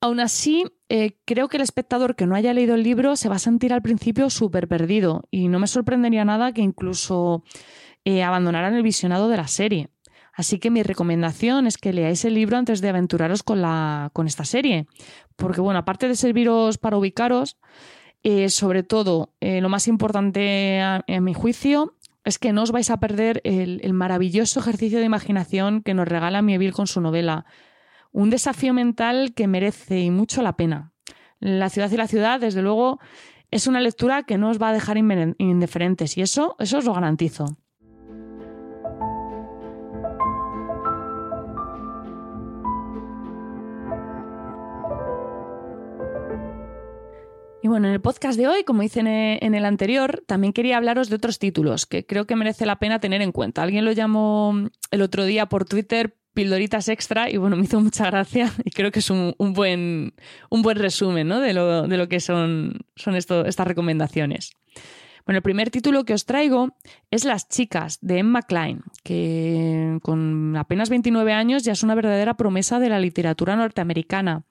Aún 0.00 0.20
así, 0.20 0.64
eh, 0.88 1.18
creo 1.24 1.48
que 1.48 1.56
el 1.56 1.62
espectador 1.62 2.16
que 2.16 2.26
no 2.26 2.34
haya 2.34 2.52
leído 2.52 2.74
el 2.74 2.82
libro 2.82 3.16
se 3.16 3.28
va 3.28 3.36
a 3.36 3.40
sentir 3.40 3.72
al 3.72 3.82
principio 3.82 4.30
súper 4.30 4.68
perdido 4.68 5.24
y 5.30 5.48
no 5.48 5.58
me 5.58 5.66
sorprendería 5.66 6.24
nada 6.24 6.52
que 6.52 6.62
incluso 6.62 7.44
eh, 8.04 8.22
abandonaran 8.22 8.74
el 8.74 8.82
visionado 8.82 9.28
de 9.28 9.36
la 9.36 9.48
serie. 9.48 9.90
Así 10.32 10.58
que 10.58 10.70
mi 10.70 10.82
recomendación 10.82 11.66
es 11.66 11.78
que 11.78 11.94
leáis 11.94 12.24
el 12.24 12.34
libro 12.34 12.58
antes 12.58 12.80
de 12.82 12.90
aventuraros 12.90 13.42
con, 13.42 13.62
la, 13.62 14.10
con 14.12 14.26
esta 14.26 14.44
serie. 14.44 14.86
Porque, 15.36 15.62
bueno, 15.62 15.78
aparte 15.78 16.08
de 16.08 16.14
serviros 16.14 16.76
para 16.76 16.98
ubicaros, 16.98 17.56
eh, 18.22 18.50
sobre 18.50 18.82
todo, 18.82 19.32
lo 19.40 19.68
más 19.68 19.88
importante 19.88 20.78
en 21.06 21.24
mi 21.24 21.32
juicio 21.32 21.96
es 22.26 22.40
que 22.40 22.52
no 22.52 22.64
os 22.64 22.72
vais 22.72 22.90
a 22.90 22.98
perder 22.98 23.40
el, 23.44 23.92
maravilloso 23.92 24.58
ejercicio 24.58 24.98
de 24.98 25.04
imaginación 25.04 25.80
que 25.80 25.94
nos 25.94 26.08
regala 26.08 26.42
Mieville 26.42 26.72
con 26.72 26.88
su 26.88 27.00
novela. 27.00 27.46
Un 28.10 28.30
desafío 28.30 28.74
mental 28.74 29.32
que 29.32 29.46
merece 29.46 30.00
y 30.00 30.10
mucho 30.10 30.42
la 30.42 30.56
pena. 30.56 30.92
La 31.38 31.70
ciudad 31.70 31.88
y 31.92 31.96
la 31.96 32.08
ciudad, 32.08 32.40
desde 32.40 32.62
luego, 32.62 32.98
es 33.52 33.68
una 33.68 33.80
lectura 33.80 34.24
que 34.24 34.38
no 34.38 34.50
os 34.50 34.60
va 34.60 34.70
a 34.70 34.72
dejar 34.72 34.96
indiferentes 34.98 36.18
y 36.18 36.22
eso, 36.22 36.56
eso 36.58 36.78
os 36.78 36.84
lo 36.84 36.94
garantizo. 36.94 37.58
Bueno, 47.76 47.88
en 47.88 47.92
el 47.92 48.00
podcast 48.00 48.38
de 48.38 48.48
hoy, 48.48 48.64
como 48.64 48.82
hice 48.82 49.00
en 49.00 49.54
el 49.54 49.64
anterior, 49.66 50.24
también 50.26 50.54
quería 50.54 50.78
hablaros 50.78 51.10
de 51.10 51.16
otros 51.16 51.38
títulos 51.38 51.84
que 51.84 52.06
creo 52.06 52.26
que 52.26 52.34
merece 52.34 52.64
la 52.64 52.78
pena 52.78 53.00
tener 53.00 53.20
en 53.20 53.32
cuenta. 53.32 53.62
Alguien 53.62 53.84
lo 53.84 53.92
llamó 53.92 54.54
el 54.90 55.02
otro 55.02 55.26
día 55.26 55.44
por 55.50 55.66
Twitter 55.66 56.16
pildoritas 56.32 56.88
extra 56.88 57.28
y 57.28 57.36
bueno, 57.36 57.54
me 57.58 57.64
hizo 57.64 57.78
mucha 57.78 58.06
gracia 58.06 58.50
y 58.64 58.70
creo 58.70 58.90
que 58.90 59.00
es 59.00 59.10
un, 59.10 59.34
buen, 59.36 60.14
un 60.48 60.62
buen 60.62 60.78
resumen 60.78 61.28
de, 61.28 61.52
lo, 61.52 61.86
de, 61.86 61.96
lo, 61.98 62.08
que 62.08 62.20
son, 62.20 62.78
son 62.94 63.14
estas 63.14 63.66
recomendaciones. 63.66 64.52
Bueno, 65.26 65.36
el 65.36 65.42
primer 65.42 65.68
título 65.68 66.06
que 66.06 66.14
os 66.14 66.24
traigo 66.24 66.78
es 67.10 67.26
Las 67.26 67.46
chicas 67.46 67.98
de 68.00 68.20
Emma 68.20 68.40
Klein, 68.40 68.84
que 69.04 69.98
con 70.00 70.56
apenas 70.56 70.88
29 70.88 71.30
años 71.34 71.62
ya 71.62 71.72
es 71.72 71.82
una 71.82 71.94
verdadera 71.94 72.38
promesa 72.38 72.78
de 72.78 72.88
la 72.88 73.00
literatura 73.00 73.54
norteamericana. 73.54 74.44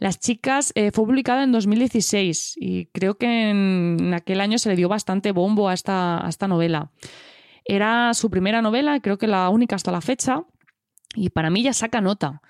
Las 0.00 0.18
chicas 0.18 0.72
eh, 0.76 0.92
fue 0.92 1.04
publicada 1.04 1.44
en 1.44 1.52
2016 1.52 2.56
y 2.58 2.86
creo 2.86 3.18
que 3.18 3.50
en, 3.50 4.14
aquel 4.14 4.40
año 4.40 4.58
se 4.58 4.70
le 4.70 4.76
dio 4.76 4.88
bastante 4.88 5.30
bombo 5.30 5.68
a 5.68 5.74
esta, 5.74 6.48
novela. 6.48 6.90
Era 7.66 8.14
su 8.14 8.30
primera 8.30 8.62
novela, 8.62 8.98
creo 9.00 9.18
que 9.18 9.26
la 9.26 9.50
única 9.50 9.76
hasta 9.76 9.92
la 9.92 10.00
fecha, 10.00 10.44
y 11.14 11.28
para 11.28 11.50
mí 11.50 11.62
ya 11.62 11.74
saca 11.74 12.00
nota. 12.00 12.40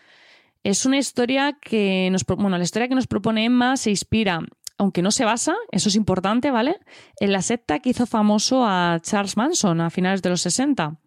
Es 0.62 0.87
una 0.87 0.99
historia 0.99 1.59
que 1.61 2.09
nos, 2.12 2.25
bueno, 2.25 2.57
la 2.57 2.62
historia 2.62 2.87
que 2.87 2.95
nos 2.95 3.09
propone 3.09 3.45
Emma 3.45 3.76
se 3.76 3.90
inspira, 3.90 4.38
aunque 4.78 5.02
no 5.02 5.11
se 5.11 5.25
basa, 5.25 5.57
eso 5.73 5.88
es 5.88 5.97
importante, 5.97 6.52
¿vale? 6.52 6.76
En 7.19 7.33
la 7.33 7.42
secta 7.42 7.80
que 7.80 7.90
hizo 7.90 8.07
famoso 8.07 8.64
a 8.64 9.00
Charles 9.02 9.37
Manson 9.37 9.80
a 9.80 9.90
finales 9.90 10.23
de 10.23 10.30
los 10.30 10.42
60. 10.42 11.00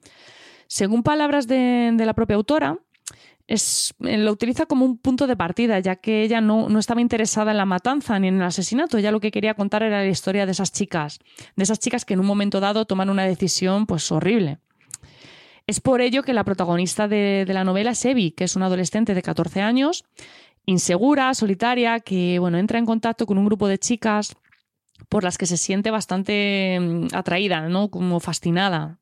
Según 0.67 1.03
palabras 1.03 1.47
de 1.47 1.95
la 1.97 2.13
propia 2.13 2.35
autora, 2.35 2.79
eh, 3.53 4.17
lo 4.17 4.31
utiliza 4.31 4.65
como 4.65 4.86
un 4.86 4.98
punto 4.98 5.27
de 5.27 5.36
partida, 5.36 5.79
ya 5.79 5.95
que 5.95 6.24
ella 6.24 6.41
no, 6.41 6.69
no, 6.69 6.79
estaba 6.79 7.01
interesada 7.01 7.51
en 7.51 7.57
la 7.57 7.65
matanza 7.65 8.17
ni 8.17 8.27
en 8.27 8.38
el 8.38 8.43
asesinato. 8.43 8.98
Ella 8.98 9.12
lo 9.12 9.19
que 9.19 9.31
quería 9.31 9.53
contar 9.53 9.83
era 9.83 10.00
la 10.00 10.07
historia 10.07 10.45
de 10.45 10.53
esas 10.53 10.72
chicas, 10.72 11.19
de 11.55 11.63
esas 11.63 11.79
chicas 11.79 12.05
que 12.05 12.15
en 12.15 12.19
un 12.19 12.25
momento 12.25 12.60
dado 12.60 12.86
toman 12.86 13.10
una 13.10 13.25
decisión 13.25 13.86
pues 13.86 14.12
horrible. 14.12 14.60
Es 15.67 15.79
por 15.79 16.01
ello 16.01 16.24
que 16.24 16.33
la 16.33 16.43
protagonista 16.43 17.07
de, 17.07 17.45
la 17.48 17.63
novela 17.63 17.91
es 17.91 18.03
Evie, 18.05 18.33
que 18.33 18.43
es 18.43 18.55
una 18.55 18.65
adolescente 18.65 19.13
de 19.13 19.22
14 19.22 19.62
años, 19.62 20.03
insegura, 20.65 21.33
solitaria, 21.33 22.00
que 22.00 22.39
bueno, 22.39 22.57
entra 22.57 22.79
en 22.79 22.86
contacto 22.86 23.25
con 23.25 23.38
un 23.38 23.45
grupo 23.45 23.67
de 23.67 23.77
chicas 23.77 24.36
por 25.10 25.24
las 25.24 25.38
que 25.38 25.45
se 25.45 25.57
siente 25.57 25.91
bastante 25.91 26.79
mm, 26.81 27.07
atraída, 27.13 27.69
¿no? 27.69 27.89
como 27.89 28.19
fascinada 28.19 29.00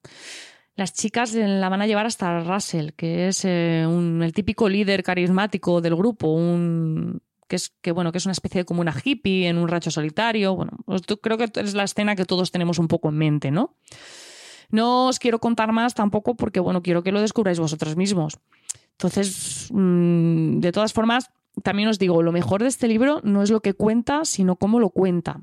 las 0.82 0.94
chicas 0.94 1.36
la 1.36 1.70
van 1.70 1.84
a 1.84 1.86
llevar 1.86 2.08
hasta 2.08 2.40
Russell, 2.40 2.90
que 2.98 3.28
es 3.28 3.46
eh, 3.46 3.84
el 3.84 4.34
típico 4.34 4.68
líder 4.68 5.04
carismático 5.04 5.80
del 5.80 5.96
grupo, 5.96 6.34
un, 6.34 7.22
que 7.48 7.56
es 7.58 7.70
que 7.84 7.92
bueno 7.92 8.12
que 8.12 8.18
es 8.18 8.26
una 8.26 8.32
especie 8.32 8.62
de 8.62 8.66
como 8.66 8.82
una 8.82 8.96
hippie 9.04 9.48
en 9.48 9.60
un 9.60 9.68
racho 9.68 9.92
solitario. 9.92 10.56
Bueno, 10.56 10.72
pues 10.86 11.04
creo 11.22 11.38
que 11.38 11.52
es 11.54 11.76
la 11.76 11.84
escena 11.84 12.16
que 12.16 12.26
todos 12.26 12.50
tenemos 12.50 12.80
un 12.80 12.88
poco 12.88 13.10
en 13.10 13.16
mente, 13.16 13.52
¿no? 13.52 13.76
No 14.72 15.06
os 15.06 15.20
quiero 15.20 15.38
contar 15.38 15.72
más 15.72 15.94
tampoco 15.94 16.36
porque 16.36 16.60
bueno 16.60 16.82
quiero 16.82 17.04
que 17.04 17.12
lo 17.12 17.22
descubráis 17.22 17.60
vosotros 17.60 17.96
mismos. 17.96 18.40
Entonces, 18.94 19.68
mm, 19.72 20.62
de 20.62 20.72
todas 20.72 20.94
formas, 20.94 21.30
también 21.62 21.90
os 21.90 22.00
digo, 22.00 22.24
lo 22.24 22.32
mejor 22.32 22.64
de 22.64 22.70
este 22.70 22.88
libro 22.88 23.22
no 23.24 23.44
es 23.44 23.52
lo 23.52 23.62
que 23.62 23.76
cuenta, 23.76 24.26
sino 24.26 24.56
cómo 24.56 24.80
lo 24.80 24.90
cuenta. 24.90 25.42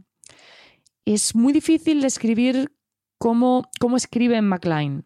Es 1.04 1.36
muy 1.36 1.52
difícil 1.52 2.00
describir 2.00 2.72
cómo, 3.18 3.68
cómo 3.78 3.96
escribe 3.96 4.36
en 4.36 4.48
McLean. 4.48 5.04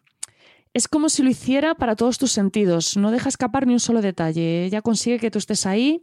Es 0.73 0.87
como 0.87 1.09
si 1.09 1.21
lo 1.21 1.29
hiciera 1.29 1.75
para 1.75 1.95
todos 1.95 2.17
tus 2.17 2.31
sentidos, 2.31 2.97
no 2.97 3.11
deja 3.11 3.29
escapar 3.29 3.67
ni 3.67 3.73
un 3.73 3.79
solo 3.79 4.01
detalle. 4.01 4.65
Ella 4.65 4.81
consigue 4.81 5.19
que 5.19 5.29
tú 5.29 5.37
estés 5.37 5.67
ahí, 5.67 6.01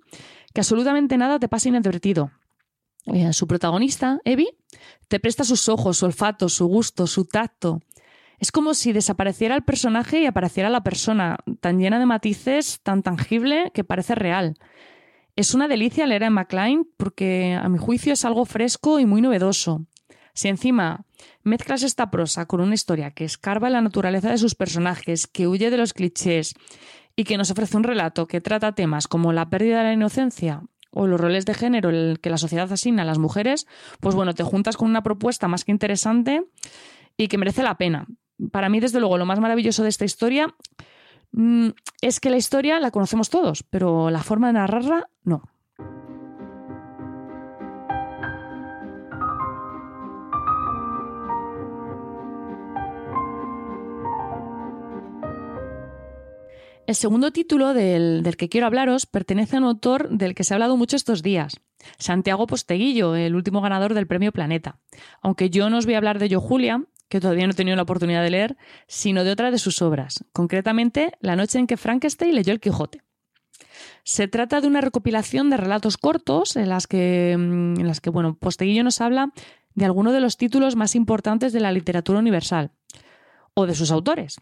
que 0.54 0.60
absolutamente 0.60 1.16
nada 1.16 1.40
te 1.40 1.48
pase 1.48 1.70
inadvertido. 1.70 2.30
Eh, 3.06 3.32
su 3.32 3.48
protagonista, 3.48 4.20
Evie, 4.24 4.56
te 5.08 5.18
presta 5.18 5.42
sus 5.42 5.68
ojos, 5.68 5.98
su 5.98 6.06
olfato, 6.06 6.48
su 6.48 6.66
gusto, 6.66 7.08
su 7.08 7.24
tacto. 7.24 7.80
Es 8.38 8.52
como 8.52 8.74
si 8.74 8.92
desapareciera 8.92 9.56
el 9.56 9.62
personaje 9.62 10.20
y 10.20 10.26
apareciera 10.26 10.70
la 10.70 10.82
persona, 10.82 11.38
tan 11.60 11.80
llena 11.80 11.98
de 11.98 12.06
matices, 12.06 12.80
tan 12.82 13.02
tangible 13.02 13.72
que 13.74 13.84
parece 13.84 14.14
real. 14.14 14.56
Es 15.34 15.54
una 15.54 15.68
delicia 15.68 16.06
leer 16.06 16.24
a 16.24 16.30
McLean 16.30 16.86
porque, 16.96 17.58
a 17.60 17.68
mi 17.68 17.78
juicio, 17.78 18.12
es 18.12 18.24
algo 18.24 18.44
fresco 18.44 19.00
y 19.00 19.06
muy 19.06 19.20
novedoso. 19.20 19.86
Si 20.34 20.48
encima 20.48 21.04
mezclas 21.42 21.82
esta 21.82 22.10
prosa 22.10 22.46
con 22.46 22.60
una 22.60 22.74
historia 22.74 23.10
que 23.10 23.24
escarba 23.24 23.70
la 23.70 23.80
naturaleza 23.80 24.30
de 24.30 24.38
sus 24.38 24.54
personajes, 24.54 25.26
que 25.26 25.46
huye 25.46 25.70
de 25.70 25.76
los 25.76 25.92
clichés 25.92 26.54
y 27.16 27.24
que 27.24 27.36
nos 27.36 27.50
ofrece 27.50 27.76
un 27.76 27.84
relato 27.84 28.26
que 28.26 28.40
trata 28.40 28.74
temas 28.74 29.08
como 29.08 29.32
la 29.32 29.50
pérdida 29.50 29.78
de 29.78 29.84
la 29.84 29.92
inocencia 29.92 30.62
o 30.90 31.06
los 31.06 31.20
roles 31.20 31.46
de 31.46 31.54
género 31.54 31.90
que 32.20 32.30
la 32.30 32.38
sociedad 32.38 32.72
asigna 32.72 33.02
a 33.02 33.06
las 33.06 33.18
mujeres, 33.18 33.66
pues 34.00 34.14
bueno, 34.14 34.34
te 34.34 34.42
juntas 34.42 34.76
con 34.76 34.88
una 34.88 35.02
propuesta 35.02 35.48
más 35.48 35.64
que 35.64 35.72
interesante 35.72 36.44
y 37.16 37.28
que 37.28 37.38
merece 37.38 37.62
la 37.62 37.76
pena. 37.76 38.06
Para 38.50 38.68
mí, 38.68 38.80
desde 38.80 39.00
luego, 39.00 39.18
lo 39.18 39.26
más 39.26 39.40
maravilloso 39.40 39.82
de 39.82 39.90
esta 39.90 40.04
historia 40.04 40.54
mm, 41.32 41.68
es 42.00 42.20
que 42.20 42.30
la 42.30 42.38
historia 42.38 42.80
la 42.80 42.90
conocemos 42.90 43.30
todos, 43.30 43.62
pero 43.62 44.10
la 44.10 44.22
forma 44.22 44.48
de 44.48 44.54
narrarla 44.54 45.08
no. 45.22 45.42
El 56.90 56.96
segundo 56.96 57.30
título 57.30 57.72
del, 57.72 58.34
que 58.36 58.48
quiero 58.48 58.66
hablaros 58.66 59.06
pertenece 59.06 59.54
a 59.54 59.60
un 59.60 59.64
autor 59.64 60.08
del 60.08 60.34
que 60.34 60.42
se 60.42 60.52
ha 60.52 60.56
hablado 60.56 60.76
mucho 60.76 60.96
estos 60.96 61.22
días, 61.22 61.60
Santiago 61.98 62.48
Posteguillo, 62.48 63.14
el 63.14 63.36
último 63.36 63.60
ganador 63.60 63.94
del 63.94 64.08
Premio 64.08 64.32
Planeta. 64.32 64.80
Aunque 65.22 65.50
yo 65.50 65.70
no 65.70 65.78
os 65.78 65.84
voy 65.84 65.94
a 65.94 65.98
hablar 65.98 66.18
de 66.18 66.28
Yo 66.28 66.40
Julia, 66.40 66.82
que 67.08 67.20
todavía 67.20 67.46
no 67.46 67.52
he 67.52 67.54
tenido 67.54 67.76
la 67.76 67.84
oportunidad 67.84 68.24
de 68.24 68.30
leer, 68.30 68.56
sino 68.88 69.22
de 69.22 69.30
otra 69.30 69.52
de 69.52 69.58
sus 69.58 69.82
obras, 69.82 70.24
concretamente 70.32 71.12
La 71.20 71.36
noche 71.36 71.60
en 71.60 71.68
que 71.68 71.76
Frankenstein 71.76 72.34
leyó 72.34 72.52
el 72.52 72.58
Quijote. 72.58 73.02
Se 74.02 74.26
trata 74.26 74.60
de 74.60 74.66
una 74.66 74.80
recopilación 74.80 75.48
de 75.48 75.58
relatos 75.58 75.96
cortos 75.96 76.56
en 76.56 76.70
las 76.70 76.88
que, 76.88 77.30
en 77.30 77.86
las 77.86 78.00
que 78.00 78.10
bueno, 78.10 78.34
Posteguillo 78.34 78.82
nos 78.82 79.00
habla 79.00 79.32
de 79.76 79.84
algunos 79.84 80.12
de 80.12 80.20
los 80.20 80.36
títulos 80.36 80.74
más 80.74 80.96
importantes 80.96 81.52
de 81.52 81.60
la 81.60 81.70
literatura 81.70 82.18
universal, 82.18 82.72
o 83.54 83.66
de 83.66 83.76
sus 83.76 83.92
autores. 83.92 84.40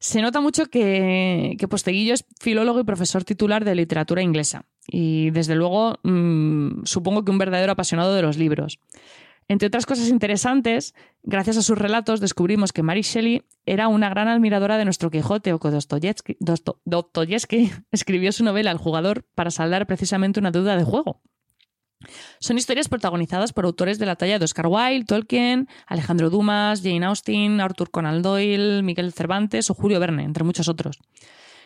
Se 0.00 0.22
nota 0.22 0.40
mucho 0.40 0.66
que, 0.66 1.56
Posteguillo 1.68 2.14
es 2.14 2.24
filólogo 2.40 2.80
y 2.80 2.84
profesor 2.84 3.24
titular 3.24 3.64
de 3.64 3.74
literatura 3.74 4.22
inglesa 4.22 4.64
y 4.86 5.30
desde 5.30 5.54
luego 5.54 5.98
mm, 6.02 6.84
supongo 6.84 7.24
que 7.24 7.30
un 7.30 7.38
verdadero 7.38 7.72
apasionado 7.72 8.14
de 8.14 8.22
los 8.22 8.38
libros. 8.38 8.78
Entre 9.48 9.68
otras 9.68 9.86
cosas 9.86 10.08
interesantes, 10.08 10.94
gracias 11.22 11.56
a 11.56 11.62
sus 11.62 11.76
relatos 11.78 12.20
descubrimos 12.20 12.72
que 12.72 12.82
Mary 12.82 13.00
Shelley 13.00 13.42
era 13.64 13.88
una 13.88 14.10
gran 14.10 14.28
admiradora 14.28 14.76
de 14.76 14.84
nuestro 14.84 15.10
Quijote 15.10 15.52
o 15.52 15.58
que 15.58 15.70
Dostoyevsky 16.84 17.72
escribió 17.90 18.32
su 18.32 18.44
novela 18.44 18.70
El 18.70 18.78
jugador 18.78 19.24
para 19.34 19.50
saldar 19.50 19.86
precisamente 19.86 20.38
una 20.38 20.50
duda 20.50 20.76
de 20.76 20.84
juego. 20.84 21.22
Son 22.38 22.58
historias 22.58 22.88
protagonizadas 22.88 23.52
por 23.52 23.64
autores 23.64 23.98
de 23.98 24.06
la 24.06 24.16
talla 24.16 24.38
de 24.38 24.44
Oscar 24.44 24.66
Wilde, 24.68 25.04
Tolkien, 25.04 25.68
Alejandro 25.86 26.30
Dumas, 26.30 26.82
Jane 26.82 27.04
Austen, 27.06 27.60
Arthur 27.60 27.90
Conan 27.90 28.22
Doyle, 28.22 28.82
Miguel 28.82 29.12
Cervantes 29.12 29.70
o 29.70 29.74
Julio 29.74 30.00
Verne, 30.00 30.24
entre 30.24 30.44
muchos 30.44 30.68
otros. 30.68 30.98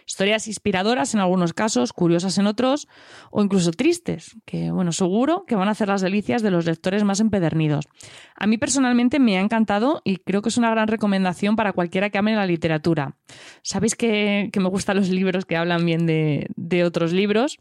Historias 0.07 0.49
inspiradoras 0.49 1.15
en 1.15 1.21
algunos 1.21 1.53
casos, 1.53 1.93
curiosas 1.93 2.37
en 2.39 2.47
otros, 2.47 2.89
o 3.31 3.43
incluso 3.43 3.71
tristes, 3.71 4.37
que 4.45 4.71
bueno, 4.71 4.93
seguro 4.93 5.45
que 5.47 5.55
van 5.55 5.69
a 5.69 5.73
hacer 5.73 5.89
las 5.89 6.01
delicias 6.01 6.43
de 6.43 6.51
los 6.51 6.67
lectores 6.67 7.05
más 7.05 7.21
empedernidos. 7.21 7.87
A 8.35 8.47
mí 8.47 8.59
personalmente 8.59 9.19
me 9.19 9.39
ha 9.39 9.41
encantado 9.41 10.01
y 10.05 10.17
creo 10.17 10.43
que 10.43 10.49
es 10.49 10.57
una 10.57 10.71
gran 10.71 10.89
recomendación 10.89 11.57
para 11.57 11.73
cualquiera 11.73 12.11
que 12.11 12.19
ame 12.19 12.35
la 12.35 12.47
literatura. 12.47 13.17
Sabéis 13.63 13.95
que, 13.95 14.51
me 14.55 14.69
gustan 14.69 14.97
los 14.97 15.09
libros 15.09 15.45
que 15.45 15.57
hablan 15.57 15.85
bien 15.87 16.07
de, 16.07 16.49
de 16.57 16.85
otros 16.85 17.13
libros. 17.13 17.59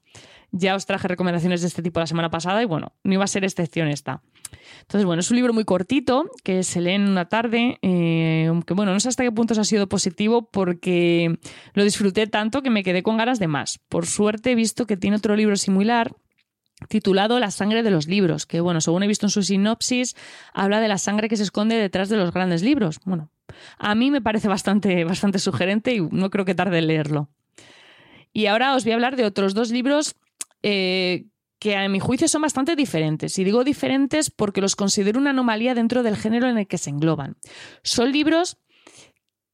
Ya 0.51 0.75
os 0.75 0.86
traje 0.86 1.08
recomendaciones 1.08 1.62
de 1.62 1.67
este 1.67 1.81
tipo 1.81 2.00
la 2.00 2.08
semana 2.08 2.29
pasada 2.29 2.62
y 2.62 2.65
bueno, 2.65 2.93
no 3.03 3.13
iba 3.13 3.24
a 3.24 3.27
ser 3.27 3.46
excepción 3.46 3.88
esta. 3.88 4.22
Entonces, 4.81 5.05
bueno, 5.05 5.22
es 5.22 5.31
un 5.31 5.38
libro 5.38 5.53
muy 5.53 5.63
cortito 5.63 6.29
que 6.43 6.63
se 6.63 6.81
lee 6.81 6.91
en 6.91 7.08
una 7.08 7.29
tarde, 7.29 7.79
eh, 7.81 8.51
bueno, 8.75 8.91
no 8.91 9.00
sé 9.00 9.08
hasta 9.08 9.24
qué 9.24 9.31
punto 9.31 9.60
ha 9.60 9.63
sido 9.63 9.88
positivo 9.88 10.50
porque 10.51 11.39
lo 11.74 11.84
disfruté 11.84 12.27
tanto 12.27 12.62
que 12.62 12.70
me 12.70 12.84
quedé 12.84 13.01
con 13.01 13.15
ganas 13.15 13.39
de 13.39 13.48
más. 13.48 13.79
Por 13.88 14.05
suerte 14.05 14.51
he 14.51 14.55
visto 14.55 14.86
que 14.86 14.98
tiene 14.98 15.17
otro 15.17 15.38
libro 15.38 15.55
similar 15.55 16.12
titulado 16.89 17.39
La 17.39 17.51
sangre 17.51 17.84
de 17.84 17.91
los 17.91 18.08
libros, 18.08 18.46
que 18.46 18.60
bueno, 18.60 18.81
según 18.81 19.03
he 19.03 19.08
visto 19.08 19.27
en 19.27 19.29
su 19.29 19.43
sinopsis, 19.43 20.15
habla 20.53 20.81
de 20.81 20.88
la 20.88 20.98
sangre 20.98 21.29
que 21.29 21.38
se 21.38 21.43
esconde 21.43 21.75
detrás 21.75 22.10
de 22.10 22.17
los 22.17 22.34
grandes 22.34 22.63
libros. 22.63 23.00
Bueno, 23.05 23.29
a 23.77 23.96
mí 23.96 24.12
me 24.12 24.22
parece 24.22 24.48
bastante, 24.48 25.03
bastante 25.03 25.39
sugerente 25.39 25.93
y 25.93 26.01
no 26.01 26.29
creo 26.29 26.43
que 26.43 26.55
tarde 26.55 26.79
en 26.79 26.88
leerlo. 26.88 27.29
Y 28.34 28.46
ahora 28.46 28.75
os 28.75 28.84
voy 28.84 28.93
a 28.93 28.96
hablar 28.96 29.15
de 29.15 29.25
otros 29.25 29.53
dos 29.53 29.72
libros 29.72 30.15
eh, 30.63 31.25
que 31.59 31.75
a 31.75 31.87
mi 31.89 31.99
juicio 31.99 32.27
son 32.27 32.41
bastante 32.41 32.75
diferentes. 32.75 33.37
Y 33.37 33.43
digo 33.43 33.63
diferentes 33.63 34.31
porque 34.31 34.61
los 34.61 34.75
considero 34.75 35.19
una 35.19 35.29
anomalía 35.29 35.75
dentro 35.75 36.01
del 36.01 36.17
género 36.17 36.49
en 36.49 36.57
el 36.57 36.67
que 36.67 36.77
se 36.77 36.89
engloban. 36.89 37.37
Son 37.83 38.11
libros 38.11 38.57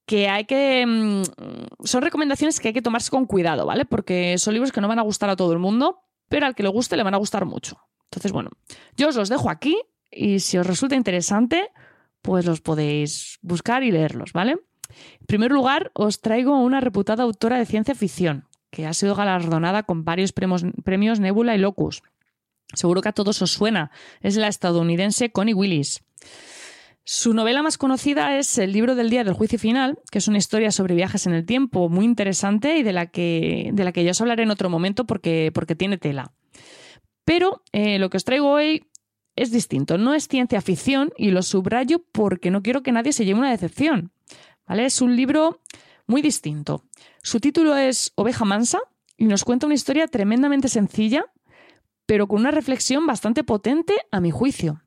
que 0.06 0.30
hay 0.30 0.46
que... 0.46 0.86
Mm, 0.86 1.24
son 1.84 2.02
recomendaciones 2.02 2.60
que 2.60 2.70
hay 2.70 2.74
que 2.74 2.82
tomarse 2.82 3.12
con 3.12 3.26
cuidado, 3.26 3.66
¿vale? 3.66 3.86
Porque 3.86 4.38
son 4.38 4.54
libros 4.54 4.72
que 4.72 4.80
no 4.80 4.88
van 4.88 5.00
a 5.00 5.04
gustar 5.04 5.30
a 5.30 5.36
todo 5.36 5.52
el 5.52 5.60
mundo, 5.60 6.00
pero 6.30 6.46
al 6.46 6.56
que 6.56 6.64
le 6.64 6.70
guste 6.70 6.96
le 6.96 7.04
van 7.04 7.14
a 7.14 7.18
gustar 7.18 7.46
mucho. 7.46 7.78
Entonces, 8.06 8.32
bueno, 8.32 8.52
yo 8.96 9.10
os 9.10 9.16
los 9.18 9.28
dejo 9.28 9.50
aquí 9.50 9.78
y 10.10 10.40
si 10.40 10.58
os 10.58 10.66
resulta 10.66 10.96
interesante, 10.96 11.72
pues 12.22 12.46
los 12.46 12.62
podéis 12.62 13.38
buscar 13.42 13.84
y 13.84 13.92
leerlos, 13.92 14.32
¿vale? 14.32 14.54
En 15.20 15.26
primer 15.28 15.52
lugar, 15.52 15.92
os 15.94 16.22
traigo 16.22 16.58
una 16.62 16.80
reputada 16.80 17.24
autora 17.24 17.58
de 17.58 17.66
ciencia 17.66 17.96
ficción, 17.96 18.47
que 18.70 18.86
ha 18.86 18.94
sido 18.94 19.16
galardonada 19.16 19.84
con 19.84 20.04
varios 20.04 20.32
premios, 20.34 21.20
Nebula 21.20 21.56
y 21.56 21.60
Locus. 21.60 22.02
Seguro 22.74 23.02
que 23.02 23.10
a 23.10 23.14
todos 23.14 23.42
os 23.42 23.52
suena. 23.52 23.92
Es 24.22 24.36
la 24.36 24.48
estadounidense 24.48 25.32
Connie 25.32 25.54
Willis. 25.54 26.04
Su 27.04 27.34
novela 27.34 27.64
más 27.64 27.78
conocida 27.78 28.38
es 28.38 28.58
El 28.58 28.74
libro 28.74 28.94
del 28.94 29.10
día 29.10 29.24
del 29.24 29.34
juicio 29.34 29.58
final, 29.58 29.98
que 30.12 30.18
es 30.18 30.28
una 30.28 30.40
historia 30.40 30.72
sobre 30.72 30.94
viajes 30.94 31.26
en 31.26 31.34
el 31.34 31.46
tiempo 31.46 31.88
muy 31.88 32.04
interesante 32.04 32.78
y 32.78 32.84
de 32.84 32.92
la 32.92 33.06
que, 33.06 33.70
de 33.72 33.84
la 33.86 33.94
que 33.94 34.04
ya 34.04 34.12
os 34.12 34.20
hablaré 34.20 34.44
en 34.44 34.52
otro 34.52 34.70
momento 34.70 35.08
porque, 35.08 35.52
porque 35.54 35.76
tiene 35.76 35.98
tela. 35.98 36.34
Pero 37.24 37.64
eh, 37.72 37.98
lo 38.00 38.10
que 38.10 38.18
os 38.18 38.26
traigo 38.26 38.50
hoy 38.52 38.88
es 39.38 39.52
distinto. 39.52 39.98
No 39.98 40.14
es 40.14 40.28
ciencia 40.28 40.60
ficción 40.60 41.14
y 41.16 41.32
lo 41.32 41.44
subrayo 41.44 42.04
porque 42.12 42.52
no 42.52 42.62
quiero 42.62 42.84
que 42.84 42.92
nadie 42.92 43.14
se 43.14 43.24
lleve 43.24 43.40
una 43.40 43.52
decepción. 43.52 44.12
¿vale? 44.68 44.86
Es 44.86 45.02
un 45.02 45.16
libro 45.16 45.62
muy 46.08 46.22
distinto. 46.22 46.84
Su 47.22 47.40
título 47.40 47.76
es 47.76 48.14
Oveja 48.16 48.46
Mansa 48.46 48.80
y 49.18 49.26
nos 49.26 49.44
cuenta 49.44 49.66
una 49.66 49.76
historia 49.76 50.08
tremendamente 50.08 50.70
sencilla, 50.70 51.26
pero 52.06 52.28
con 52.28 52.40
una 52.40 52.52
reflexión 52.52 53.06
bastante 53.06 53.44
potente 53.44 53.94
a 54.12 54.22
mi 54.22 54.32
juicio. 54.32 54.82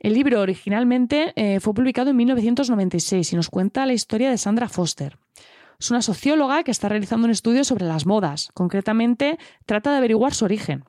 El 0.00 0.14
libro 0.14 0.40
originalmente 0.40 1.32
eh, 1.36 1.60
fue 1.60 1.74
publicado 1.74 2.10
en 2.10 2.16
1996 2.16 3.32
y 3.32 3.36
nos 3.36 3.48
cuenta 3.48 3.86
la 3.86 3.92
historia 3.92 4.30
de 4.30 4.38
Sandra 4.38 4.68
Foster. 4.68 5.18
Es 5.78 5.90
una 5.90 6.02
socióloga 6.02 6.62
que 6.62 6.70
está 6.70 6.88
realizando 6.88 7.26
un 7.26 7.30
estudio 7.30 7.64
sobre 7.64 7.86
las 7.86 8.04
modas. 8.04 8.50
Concretamente, 8.52 9.38
trata 9.66 9.92
de 9.92 9.98
averiguar 9.98 10.34
su 10.34 10.44
origen. 10.44 10.84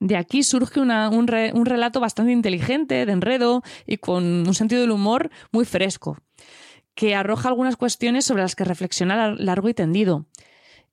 De 0.00 0.16
aquí 0.16 0.42
surge 0.42 0.80
un, 0.80 0.90
un, 0.90 1.66
relato 1.66 1.98
bastante 1.98 2.30
inteligente, 2.32 3.04
de 3.04 3.12
enredo 3.12 3.62
y 3.86 3.96
con 3.96 4.24
un 4.46 4.54
sentido 4.54 4.80
del 4.80 4.92
humor 4.92 5.30
muy 5.50 5.64
fresco 5.64 6.18
que 6.98 7.14
arroja 7.14 7.48
algunas 7.48 7.76
cuestiones 7.76 8.24
sobre 8.24 8.42
las 8.42 8.56
que 8.56 8.64
reflexiona 8.64 9.32
largo 9.36 9.68
y 9.68 9.74
tendido. 9.74 10.26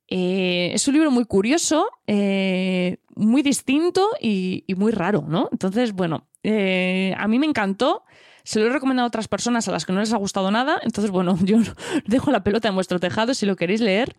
Eh, 0.07 0.69
es 0.71 0.87
un 0.87 0.93
libro 0.93 1.09
muy 1.09 1.25
curioso, 1.25 1.87
eh, 2.05 2.97
muy 3.15 3.41
distinto 3.41 4.11
y, 4.21 4.65
muy 4.77 4.91
raro, 4.91 5.25
¿no? 5.27 5.49
Entonces, 5.51 5.93
bueno, 5.93 6.27
eh, 6.43 7.15
a 7.17 7.27
mí 7.27 7.39
me 7.39 7.47
encantó. 7.47 8.03
Se 8.45 8.59
lo 8.59 8.67
he 8.67 8.69
recomendado 8.69 9.05
a 9.05 9.07
otras 9.07 9.27
personas 9.27 9.67
a 9.67 9.71
las 9.71 9.85
que 9.85 9.91
no 9.91 9.99
les 9.99 10.13
ha 10.13 10.17
gustado 10.17 10.51
nada. 10.51 10.79
Entonces, 10.83 11.09
bueno, 11.09 11.35
yo 11.43 11.57
dejo 12.05 12.31
la 12.31 12.43
pelota 12.43 12.69
en 12.69 12.75
vuestro 12.75 12.99
tejado. 12.99 13.33
Si 13.33 13.45
lo 13.47 13.55
queréis 13.55 13.81
leer, 13.81 14.15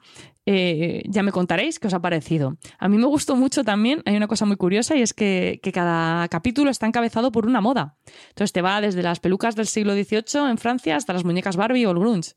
eh, 0.47 1.03
ya 1.07 1.23
me 1.23 1.31
contaréis 1.31 1.79
qué 1.79 1.87
os 1.87 1.95
ha 1.95 2.01
parecido. 2.01 2.57
A 2.79 2.89
mí 2.89 2.99
me 2.99 3.07
gustó 3.07 3.37
mucho 3.37 3.62
también. 3.62 4.03
Hay 4.05 4.17
una 4.17 4.27
cosa 4.27 4.45
muy 4.45 4.57
curiosa 4.57 4.97
y 4.97 5.03
es 5.03 5.15
que, 5.15 5.61
cada 5.73 6.27
capítulo 6.29 6.71
está 6.71 6.87
encabezado 6.87 7.31
por 7.31 7.47
una 7.47 7.61
moda. 7.61 7.97
Entonces, 8.31 8.53
te 8.53 8.62
va 8.62 8.81
desde 8.81 9.03
las 9.03 9.21
pelucas 9.21 9.55
del 9.55 9.67
siglo 9.67 9.95
XVIII 9.95 10.51
en 10.51 10.59
Francia 10.59 10.97
hasta 10.97 11.12
las 11.12 11.25
muñecas 11.25 11.57
Barbie 11.57 11.87
o 11.87 11.93
el 11.93 11.99
grunge. 12.01 12.35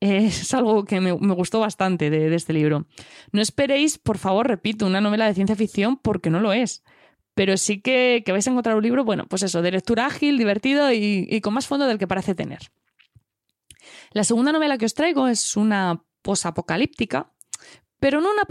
es 0.00 0.54
algo 0.54 0.84
que 0.84 1.00
me, 1.00 1.10
gustó 1.10 1.58
bastante 1.58 2.08
de, 2.08 2.32
este 2.36 2.52
libro. 2.52 2.86
No 3.32 3.42
esperéis, 3.42 3.98
por 3.98 4.18
favor, 4.18 4.46
repito, 4.46 4.86
una 4.86 5.00
novela 5.00 5.26
de 5.26 5.34
ciencia 5.34 5.56
ficción 5.56 5.96
porque 5.96 6.30
no 6.30 6.38
lo 6.38 6.52
es 6.52 6.84
pero 7.36 7.58
sí 7.58 7.82
que, 7.82 8.24
vais 8.28 8.48
a 8.48 8.50
encontrar 8.50 8.76
un 8.76 8.82
libro, 8.82 9.04
bueno, 9.04 9.26
pues 9.28 9.42
eso, 9.42 9.60
de 9.60 9.70
lectura 9.70 10.06
ágil, 10.06 10.38
divertido 10.38 10.90
y, 10.90 11.38
con 11.42 11.52
más 11.52 11.66
fondo 11.66 11.86
del 11.86 11.98
que 11.98 12.08
parece 12.08 12.34
tener. 12.34 12.70
La 14.12 14.24
segunda 14.24 14.52
novela 14.52 14.78
que 14.78 14.86
os 14.86 14.94
traigo 14.94 15.28
es 15.28 15.54
una 15.54 16.02
posapocalíptica, 16.22 17.30
pero 18.00 18.22
no 18.22 18.30
una 18.32 18.44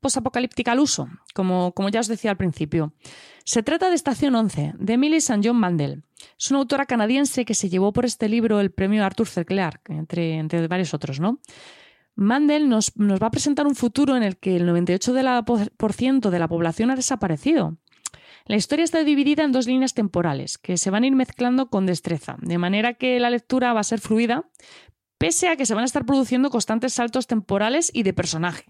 posapocalíptica 0.00 0.72
al 0.72 0.80
uso, 0.80 1.08
como, 1.34 1.70
como 1.70 1.88
ya 1.88 2.00
os 2.00 2.08
decía 2.08 2.32
al 2.32 2.36
principio. 2.36 2.94
Se 3.44 3.62
trata 3.62 3.88
de 3.88 3.94
Estación 3.94 4.34
11, 4.34 4.74
de 4.76 4.92
Emily 4.92 5.18
St. 5.18 5.40
John 5.44 5.58
Mandel. 5.58 6.02
Es 6.36 6.50
una 6.50 6.58
autora 6.58 6.86
canadiense 6.86 7.44
que 7.44 7.54
se 7.54 7.68
llevó 7.68 7.92
por 7.92 8.04
este 8.04 8.28
libro 8.28 8.58
el 8.58 8.72
premio 8.72 9.04
Arthur 9.04 9.28
C. 9.28 9.44
Clarke, 9.44 9.92
entre, 9.92 10.34
entre 10.34 10.66
varios 10.66 10.94
otros, 10.94 11.20
¿no? 11.20 11.38
Mandel 12.16 12.68
nos, 12.68 12.96
nos, 12.96 13.22
va 13.22 13.28
a 13.28 13.30
presentar 13.30 13.68
un 13.68 13.76
futuro 13.76 14.16
en 14.16 14.24
el 14.24 14.36
que 14.36 14.56
el 14.56 14.68
98% 14.68 16.28
de 16.28 16.38
la 16.40 16.48
población 16.48 16.90
ha 16.90 16.96
desaparecido 16.96 17.78
la 18.46 18.56
historia 18.56 18.84
está 18.84 19.04
dividida 19.04 19.44
en 19.44 19.52
dos 19.52 19.66
líneas 19.66 19.94
temporales 19.94 20.58
que 20.58 20.76
se 20.76 20.90
van 20.90 21.04
a 21.04 21.06
ir 21.06 21.14
mezclando 21.14 21.68
con 21.68 21.86
destreza, 21.86 22.36
de 22.40 22.58
manera 22.58 22.94
que 22.94 23.20
la 23.20 23.30
lectura 23.30 23.72
va 23.72 23.80
a 23.80 23.84
ser 23.84 24.00
fluida, 24.00 24.44
pese 25.18 25.48
a 25.48 25.56
que 25.56 25.66
se 25.66 25.74
van 25.74 25.82
a 25.82 25.86
estar 25.86 26.04
produciendo 26.04 26.50
constantes 26.50 26.94
saltos 26.94 27.26
temporales 27.26 27.90
y 27.94 28.02
de 28.02 28.12
personaje. 28.12 28.64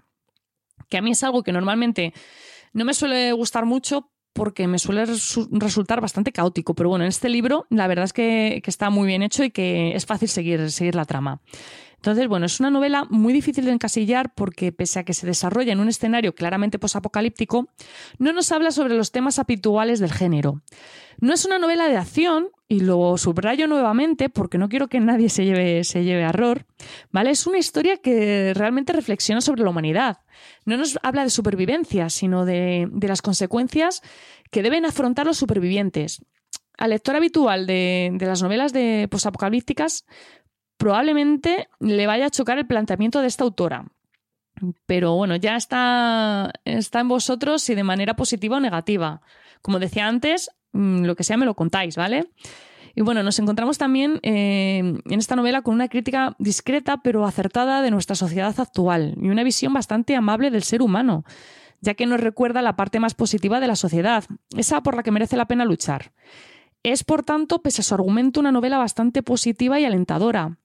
Que 0.88 0.98
a 0.98 1.02
mí 1.02 1.12
es 1.12 1.22
algo 1.22 1.42
que 1.42 1.52
normalmente 1.52 2.12
no 2.72 2.84
me 2.84 2.94
suele 2.94 3.32
gustar 3.32 3.64
mucho 3.64 4.10
porque 4.32 4.66
me 4.66 4.78
suele 4.78 5.04
resultar 5.06 6.00
bastante 6.00 6.32
caótico. 6.32 6.74
Pero 6.74 6.88
bueno, 6.88 7.04
en 7.04 7.08
este 7.08 7.28
libro 7.28 7.66
la 7.70 7.86
verdad 7.86 8.04
es 8.04 8.12
que, 8.12 8.60
que, 8.62 8.70
está 8.70 8.90
muy 8.90 9.06
bien 9.06 9.22
hecho 9.22 9.44
y 9.44 9.50
que 9.50 9.94
es 9.94 10.06
fácil 10.06 10.28
seguir, 10.28 10.70
seguir 10.70 10.94
la 10.94 11.04
trama. 11.04 11.40
Entonces, 12.02 12.26
bueno, 12.26 12.46
es 12.46 12.58
una 12.58 12.68
novela 12.68 13.06
muy 13.10 13.32
difícil 13.32 13.64
de 13.64 13.70
encasillar 13.70 14.34
porque, 14.34 14.72
pese 14.72 14.98
a 14.98 15.04
que 15.04 15.14
se 15.14 15.24
desarrolla 15.24 15.72
en 15.72 15.78
un 15.78 15.88
escenario 15.88 16.34
claramente 16.34 16.80
posapocalíptico, 16.80 17.68
no 18.18 18.32
nos 18.32 18.50
habla 18.50 18.72
sobre 18.72 18.96
los 18.96 19.12
temas 19.12 19.38
habituales 19.38 20.00
del 20.00 20.10
género. 20.10 20.62
No 21.20 21.32
es 21.32 21.44
una 21.44 21.60
novela 21.60 21.86
de 21.86 21.96
acción, 21.96 22.48
y 22.66 22.80
lo 22.80 23.16
subrayo 23.18 23.68
nuevamente 23.68 24.30
porque 24.30 24.58
no 24.58 24.68
quiero 24.68 24.88
que 24.88 24.98
nadie 24.98 25.28
se 25.28 25.44
lleve, 25.44 25.84
se 25.84 26.02
lleve 26.02 26.22
error, 26.22 26.66
¿vale? 27.12 27.30
Es 27.30 27.46
una 27.46 27.58
historia 27.58 27.98
que 27.98 28.52
realmente 28.52 28.92
reflexiona 28.92 29.40
sobre 29.40 29.62
la 29.62 29.70
humanidad. 29.70 30.18
No 30.64 30.76
nos 30.78 30.98
habla 31.04 31.22
de 31.22 31.30
supervivencia, 31.30 32.10
sino 32.10 32.44
de, 32.44 32.88
de 32.90 33.08
las 33.08 33.22
consecuencias 33.22 34.02
que 34.50 34.64
deben 34.64 34.86
afrontar 34.86 35.26
los 35.26 35.36
supervivientes. 35.36 36.24
Al 36.78 36.90
lector 36.90 37.14
habitual 37.14 37.66
de, 37.66 38.10
de 38.14 38.26
las 38.26 38.42
novelas 38.42 38.72
de 38.72 39.06
posapocalípticas 39.10 40.06
probablemente 40.76 41.68
le 41.80 42.06
vaya 42.06 42.26
a 42.26 42.30
chocar 42.30 42.58
el 42.58 42.66
planteamiento 42.66 43.20
de 43.20 43.28
esta 43.28 43.44
autora. 43.44 43.86
Pero 44.86 45.14
bueno, 45.14 45.36
ya 45.36 45.56
está, 45.56 46.52
está 46.64 47.00
en 47.00 47.08
vosotros 47.08 47.62
si 47.62 47.74
de 47.74 47.84
manera 47.84 48.14
positiva 48.14 48.56
o 48.56 48.60
negativa. 48.60 49.22
Como 49.60 49.78
decía 49.78 50.06
antes, 50.06 50.50
mm, 50.72 51.04
lo 51.04 51.16
que 51.16 51.24
sea 51.24 51.36
me 51.36 51.46
lo 51.46 51.54
contáis, 51.54 51.96
¿vale? 51.96 52.30
Y 52.94 53.00
bueno, 53.00 53.22
nos 53.22 53.38
encontramos 53.38 53.78
también 53.78 54.20
eh, 54.22 54.78
en 54.78 55.18
esta 55.18 55.36
novela 55.36 55.62
con 55.62 55.74
una 55.74 55.88
crítica 55.88 56.36
discreta 56.38 56.98
pero 57.02 57.24
acertada 57.24 57.80
de 57.80 57.90
nuestra 57.90 58.16
sociedad 58.16 58.54
actual 58.58 59.14
y 59.20 59.30
una 59.30 59.44
visión 59.44 59.72
bastante 59.72 60.14
amable 60.14 60.50
del 60.50 60.62
ser 60.62 60.82
humano, 60.82 61.24
ya 61.80 61.94
que 61.94 62.06
nos 62.06 62.20
recuerda 62.20 62.60
la 62.60 62.76
parte 62.76 63.00
más 63.00 63.14
positiva 63.14 63.60
de 63.60 63.66
la 63.66 63.76
sociedad, 63.76 64.24
esa 64.56 64.82
por 64.82 64.94
la 64.94 65.02
que 65.02 65.10
merece 65.10 65.36
la 65.36 65.46
pena 65.46 65.64
luchar. 65.64 66.12
Es, 66.82 67.04
por 67.04 67.22
tanto, 67.22 67.62
pese 67.62 67.80
a 67.80 67.84
su 67.84 67.94
argumento, 67.94 68.40
una 68.40 68.52
novela 68.52 68.76
bastante 68.76 69.22
positiva 69.22 69.78
y 69.78 69.84
alentadora. 69.84 70.58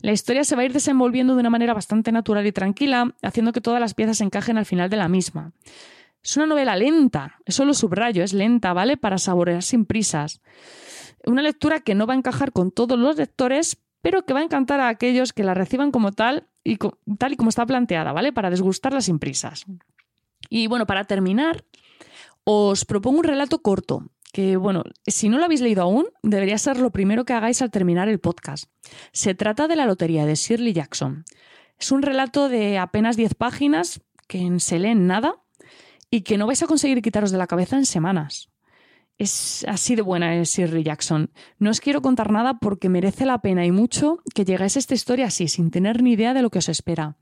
La 0.00 0.12
historia 0.12 0.44
se 0.44 0.56
va 0.56 0.62
a 0.62 0.64
ir 0.64 0.72
desenvolviendo 0.72 1.34
de 1.34 1.40
una 1.40 1.50
manera 1.50 1.74
bastante 1.74 2.12
natural 2.12 2.46
y 2.46 2.52
tranquila, 2.52 3.14
haciendo 3.22 3.52
que 3.52 3.60
todas 3.60 3.80
las 3.80 3.94
piezas 3.94 4.20
encajen 4.20 4.58
al 4.58 4.66
final 4.66 4.90
de 4.90 4.96
la 4.96 5.08
misma. 5.08 5.52
Es 6.22 6.36
una 6.36 6.46
novela 6.46 6.74
lenta, 6.76 7.38
eso 7.44 7.64
lo 7.64 7.74
subrayo, 7.74 8.24
es 8.24 8.32
lenta, 8.32 8.72
¿vale? 8.72 8.96
Para 8.96 9.18
saborear 9.18 9.62
sin 9.62 9.84
prisas. 9.84 10.40
Una 11.26 11.42
lectura 11.42 11.80
que 11.80 11.94
no 11.94 12.06
va 12.06 12.14
a 12.14 12.16
encajar 12.16 12.52
con 12.52 12.70
todos 12.70 12.98
los 12.98 13.16
lectores, 13.16 13.78
pero 14.00 14.24
que 14.24 14.34
va 14.34 14.40
a 14.40 14.44
encantar 14.44 14.80
a 14.80 14.88
aquellos 14.88 15.32
que 15.32 15.44
la 15.44 15.54
reciban 15.54 15.90
como 15.90 16.12
tal 16.12 16.48
y 16.62 16.78
tal 17.18 17.32
y 17.32 17.36
como 17.36 17.50
está 17.50 17.66
planteada, 17.66 18.12
¿vale? 18.12 18.32
Para 18.32 18.50
desgustarla 18.50 19.00
sin 19.00 19.18
prisas. 19.18 19.66
Y 20.48 20.66
bueno, 20.66 20.86
para 20.86 21.04
terminar, 21.04 21.64
os 22.44 22.84
propongo 22.84 23.18
un 23.18 23.24
relato 23.24 23.60
corto, 23.60 24.10
que 24.34 24.56
bueno, 24.56 24.82
si 25.06 25.28
no 25.28 25.38
lo 25.38 25.44
habéis 25.44 25.60
leído 25.60 25.82
aún, 25.82 26.06
debería 26.24 26.58
ser 26.58 26.80
lo 26.80 26.90
primero 26.90 27.24
que 27.24 27.34
hagáis 27.34 27.62
al 27.62 27.70
terminar 27.70 28.08
el 28.08 28.18
podcast. 28.18 28.64
Se 29.12 29.36
trata 29.36 29.68
de 29.68 29.76
la 29.76 29.86
lotería 29.86 30.26
de 30.26 30.34
Shirley 30.34 30.72
Jackson. 30.72 31.24
Es 31.78 31.92
un 31.92 32.02
relato 32.02 32.48
de 32.48 32.76
apenas 32.78 33.16
10 33.16 33.36
páginas 33.36 34.00
que 34.26 34.58
se 34.58 34.80
lee 34.80 34.88
en 34.88 35.06
nada 35.06 35.36
y 36.10 36.22
que 36.22 36.36
no 36.36 36.48
vais 36.48 36.60
a 36.64 36.66
conseguir 36.66 37.00
quitaros 37.00 37.30
de 37.30 37.38
la 37.38 37.46
cabeza 37.46 37.76
en 37.76 37.86
semanas. 37.86 38.50
Es 39.18 39.64
así 39.68 39.94
de 39.94 40.02
buena 40.02 40.34
es 40.34 40.50
Shirley 40.50 40.82
Jackson. 40.82 41.30
No 41.60 41.70
os 41.70 41.80
quiero 41.80 42.02
contar 42.02 42.32
nada 42.32 42.58
porque 42.58 42.88
merece 42.88 43.26
la 43.26 43.38
pena 43.38 43.64
y 43.64 43.70
mucho 43.70 44.18
que 44.34 44.44
llegáis 44.44 44.74
a 44.74 44.80
esta 44.80 44.94
historia 44.94 45.26
así, 45.26 45.46
sin 45.46 45.70
tener 45.70 46.02
ni 46.02 46.14
idea 46.14 46.34
de 46.34 46.42
lo 46.42 46.50
que 46.50 46.58
os 46.58 46.68
espera. 46.68 47.16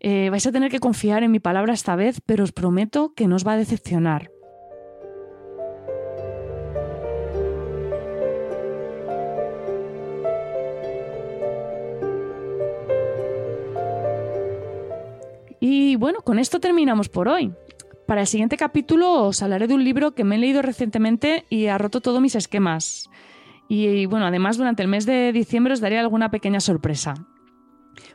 Eh, 0.00 0.28
vais 0.28 0.46
a 0.46 0.52
tener 0.52 0.70
que 0.70 0.80
confiar 0.80 1.22
en 1.22 1.30
mi 1.30 1.40
palabra 1.40 1.72
esta 1.72 1.96
vez, 1.96 2.20
pero 2.26 2.44
os 2.44 2.52
prometo 2.52 3.14
que 3.14 3.26
no 3.26 3.36
os 3.36 3.46
va 3.46 3.52
a 3.52 3.56
decepcionar. 3.56 4.35
Y 15.78 15.96
bueno, 15.96 16.20
con 16.22 16.38
esto 16.38 16.58
terminamos 16.58 17.10
por 17.10 17.28
hoy. 17.28 17.52
Para 18.06 18.22
el 18.22 18.26
siguiente 18.26 18.56
capítulo 18.56 19.24
os 19.24 19.42
hablaré 19.42 19.66
de 19.66 19.74
un 19.74 19.84
libro 19.84 20.14
que 20.14 20.24
me 20.24 20.36
he 20.36 20.38
leído 20.38 20.62
recientemente 20.62 21.44
y 21.50 21.66
ha 21.66 21.76
roto 21.76 22.00
todos 22.00 22.22
mis 22.22 22.34
esquemas. 22.34 23.10
Y 23.68 24.06
bueno, 24.06 24.24
además 24.24 24.56
durante 24.56 24.82
el 24.82 24.88
mes 24.88 25.04
de 25.04 25.32
diciembre 25.32 25.74
os 25.74 25.80
daré 25.80 25.98
alguna 25.98 26.30
pequeña 26.30 26.60
sorpresa. 26.60 27.12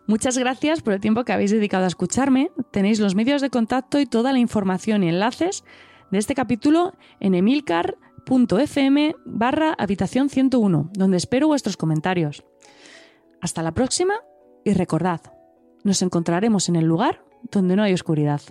Muchas 0.08 0.40
gracias 0.40 0.82
por 0.82 0.94
el 0.94 1.02
tiempo 1.02 1.24
que 1.24 1.34
habéis 1.34 1.52
dedicado 1.52 1.84
a 1.84 1.88
escucharme. 1.90 2.50
Tenéis 2.72 3.00
los 3.00 3.14
medios 3.14 3.44
de 3.44 3.52
contacto 3.52 4.00
y 4.00 4.08
toda 4.08 4.34
la 4.34 4.40
información 4.40 5.04
y 5.04 5.10
enlaces 5.10 5.64
de 6.10 6.18
este 6.18 6.34
capítulo 6.34 6.96
en 7.20 7.36
emilcar.fm 7.36 9.16
barra 9.24 9.76
habitación 9.78 10.30
101, 10.30 10.90
donde 10.94 11.18
espero 11.18 11.46
vuestros 11.46 11.78
comentarios. 11.78 12.44
Hasta 13.40 13.62
la 13.62 13.76
próxima 13.76 14.16
y 14.66 14.74
recordad, 14.74 15.22
nos 15.84 16.02
encontraremos 16.02 16.68
en 16.68 16.76
el 16.76 16.86
lugar 16.86 17.30
donde 17.50 17.76
no 17.76 17.84
hay 17.84 17.94
oscuridad. 17.94 18.42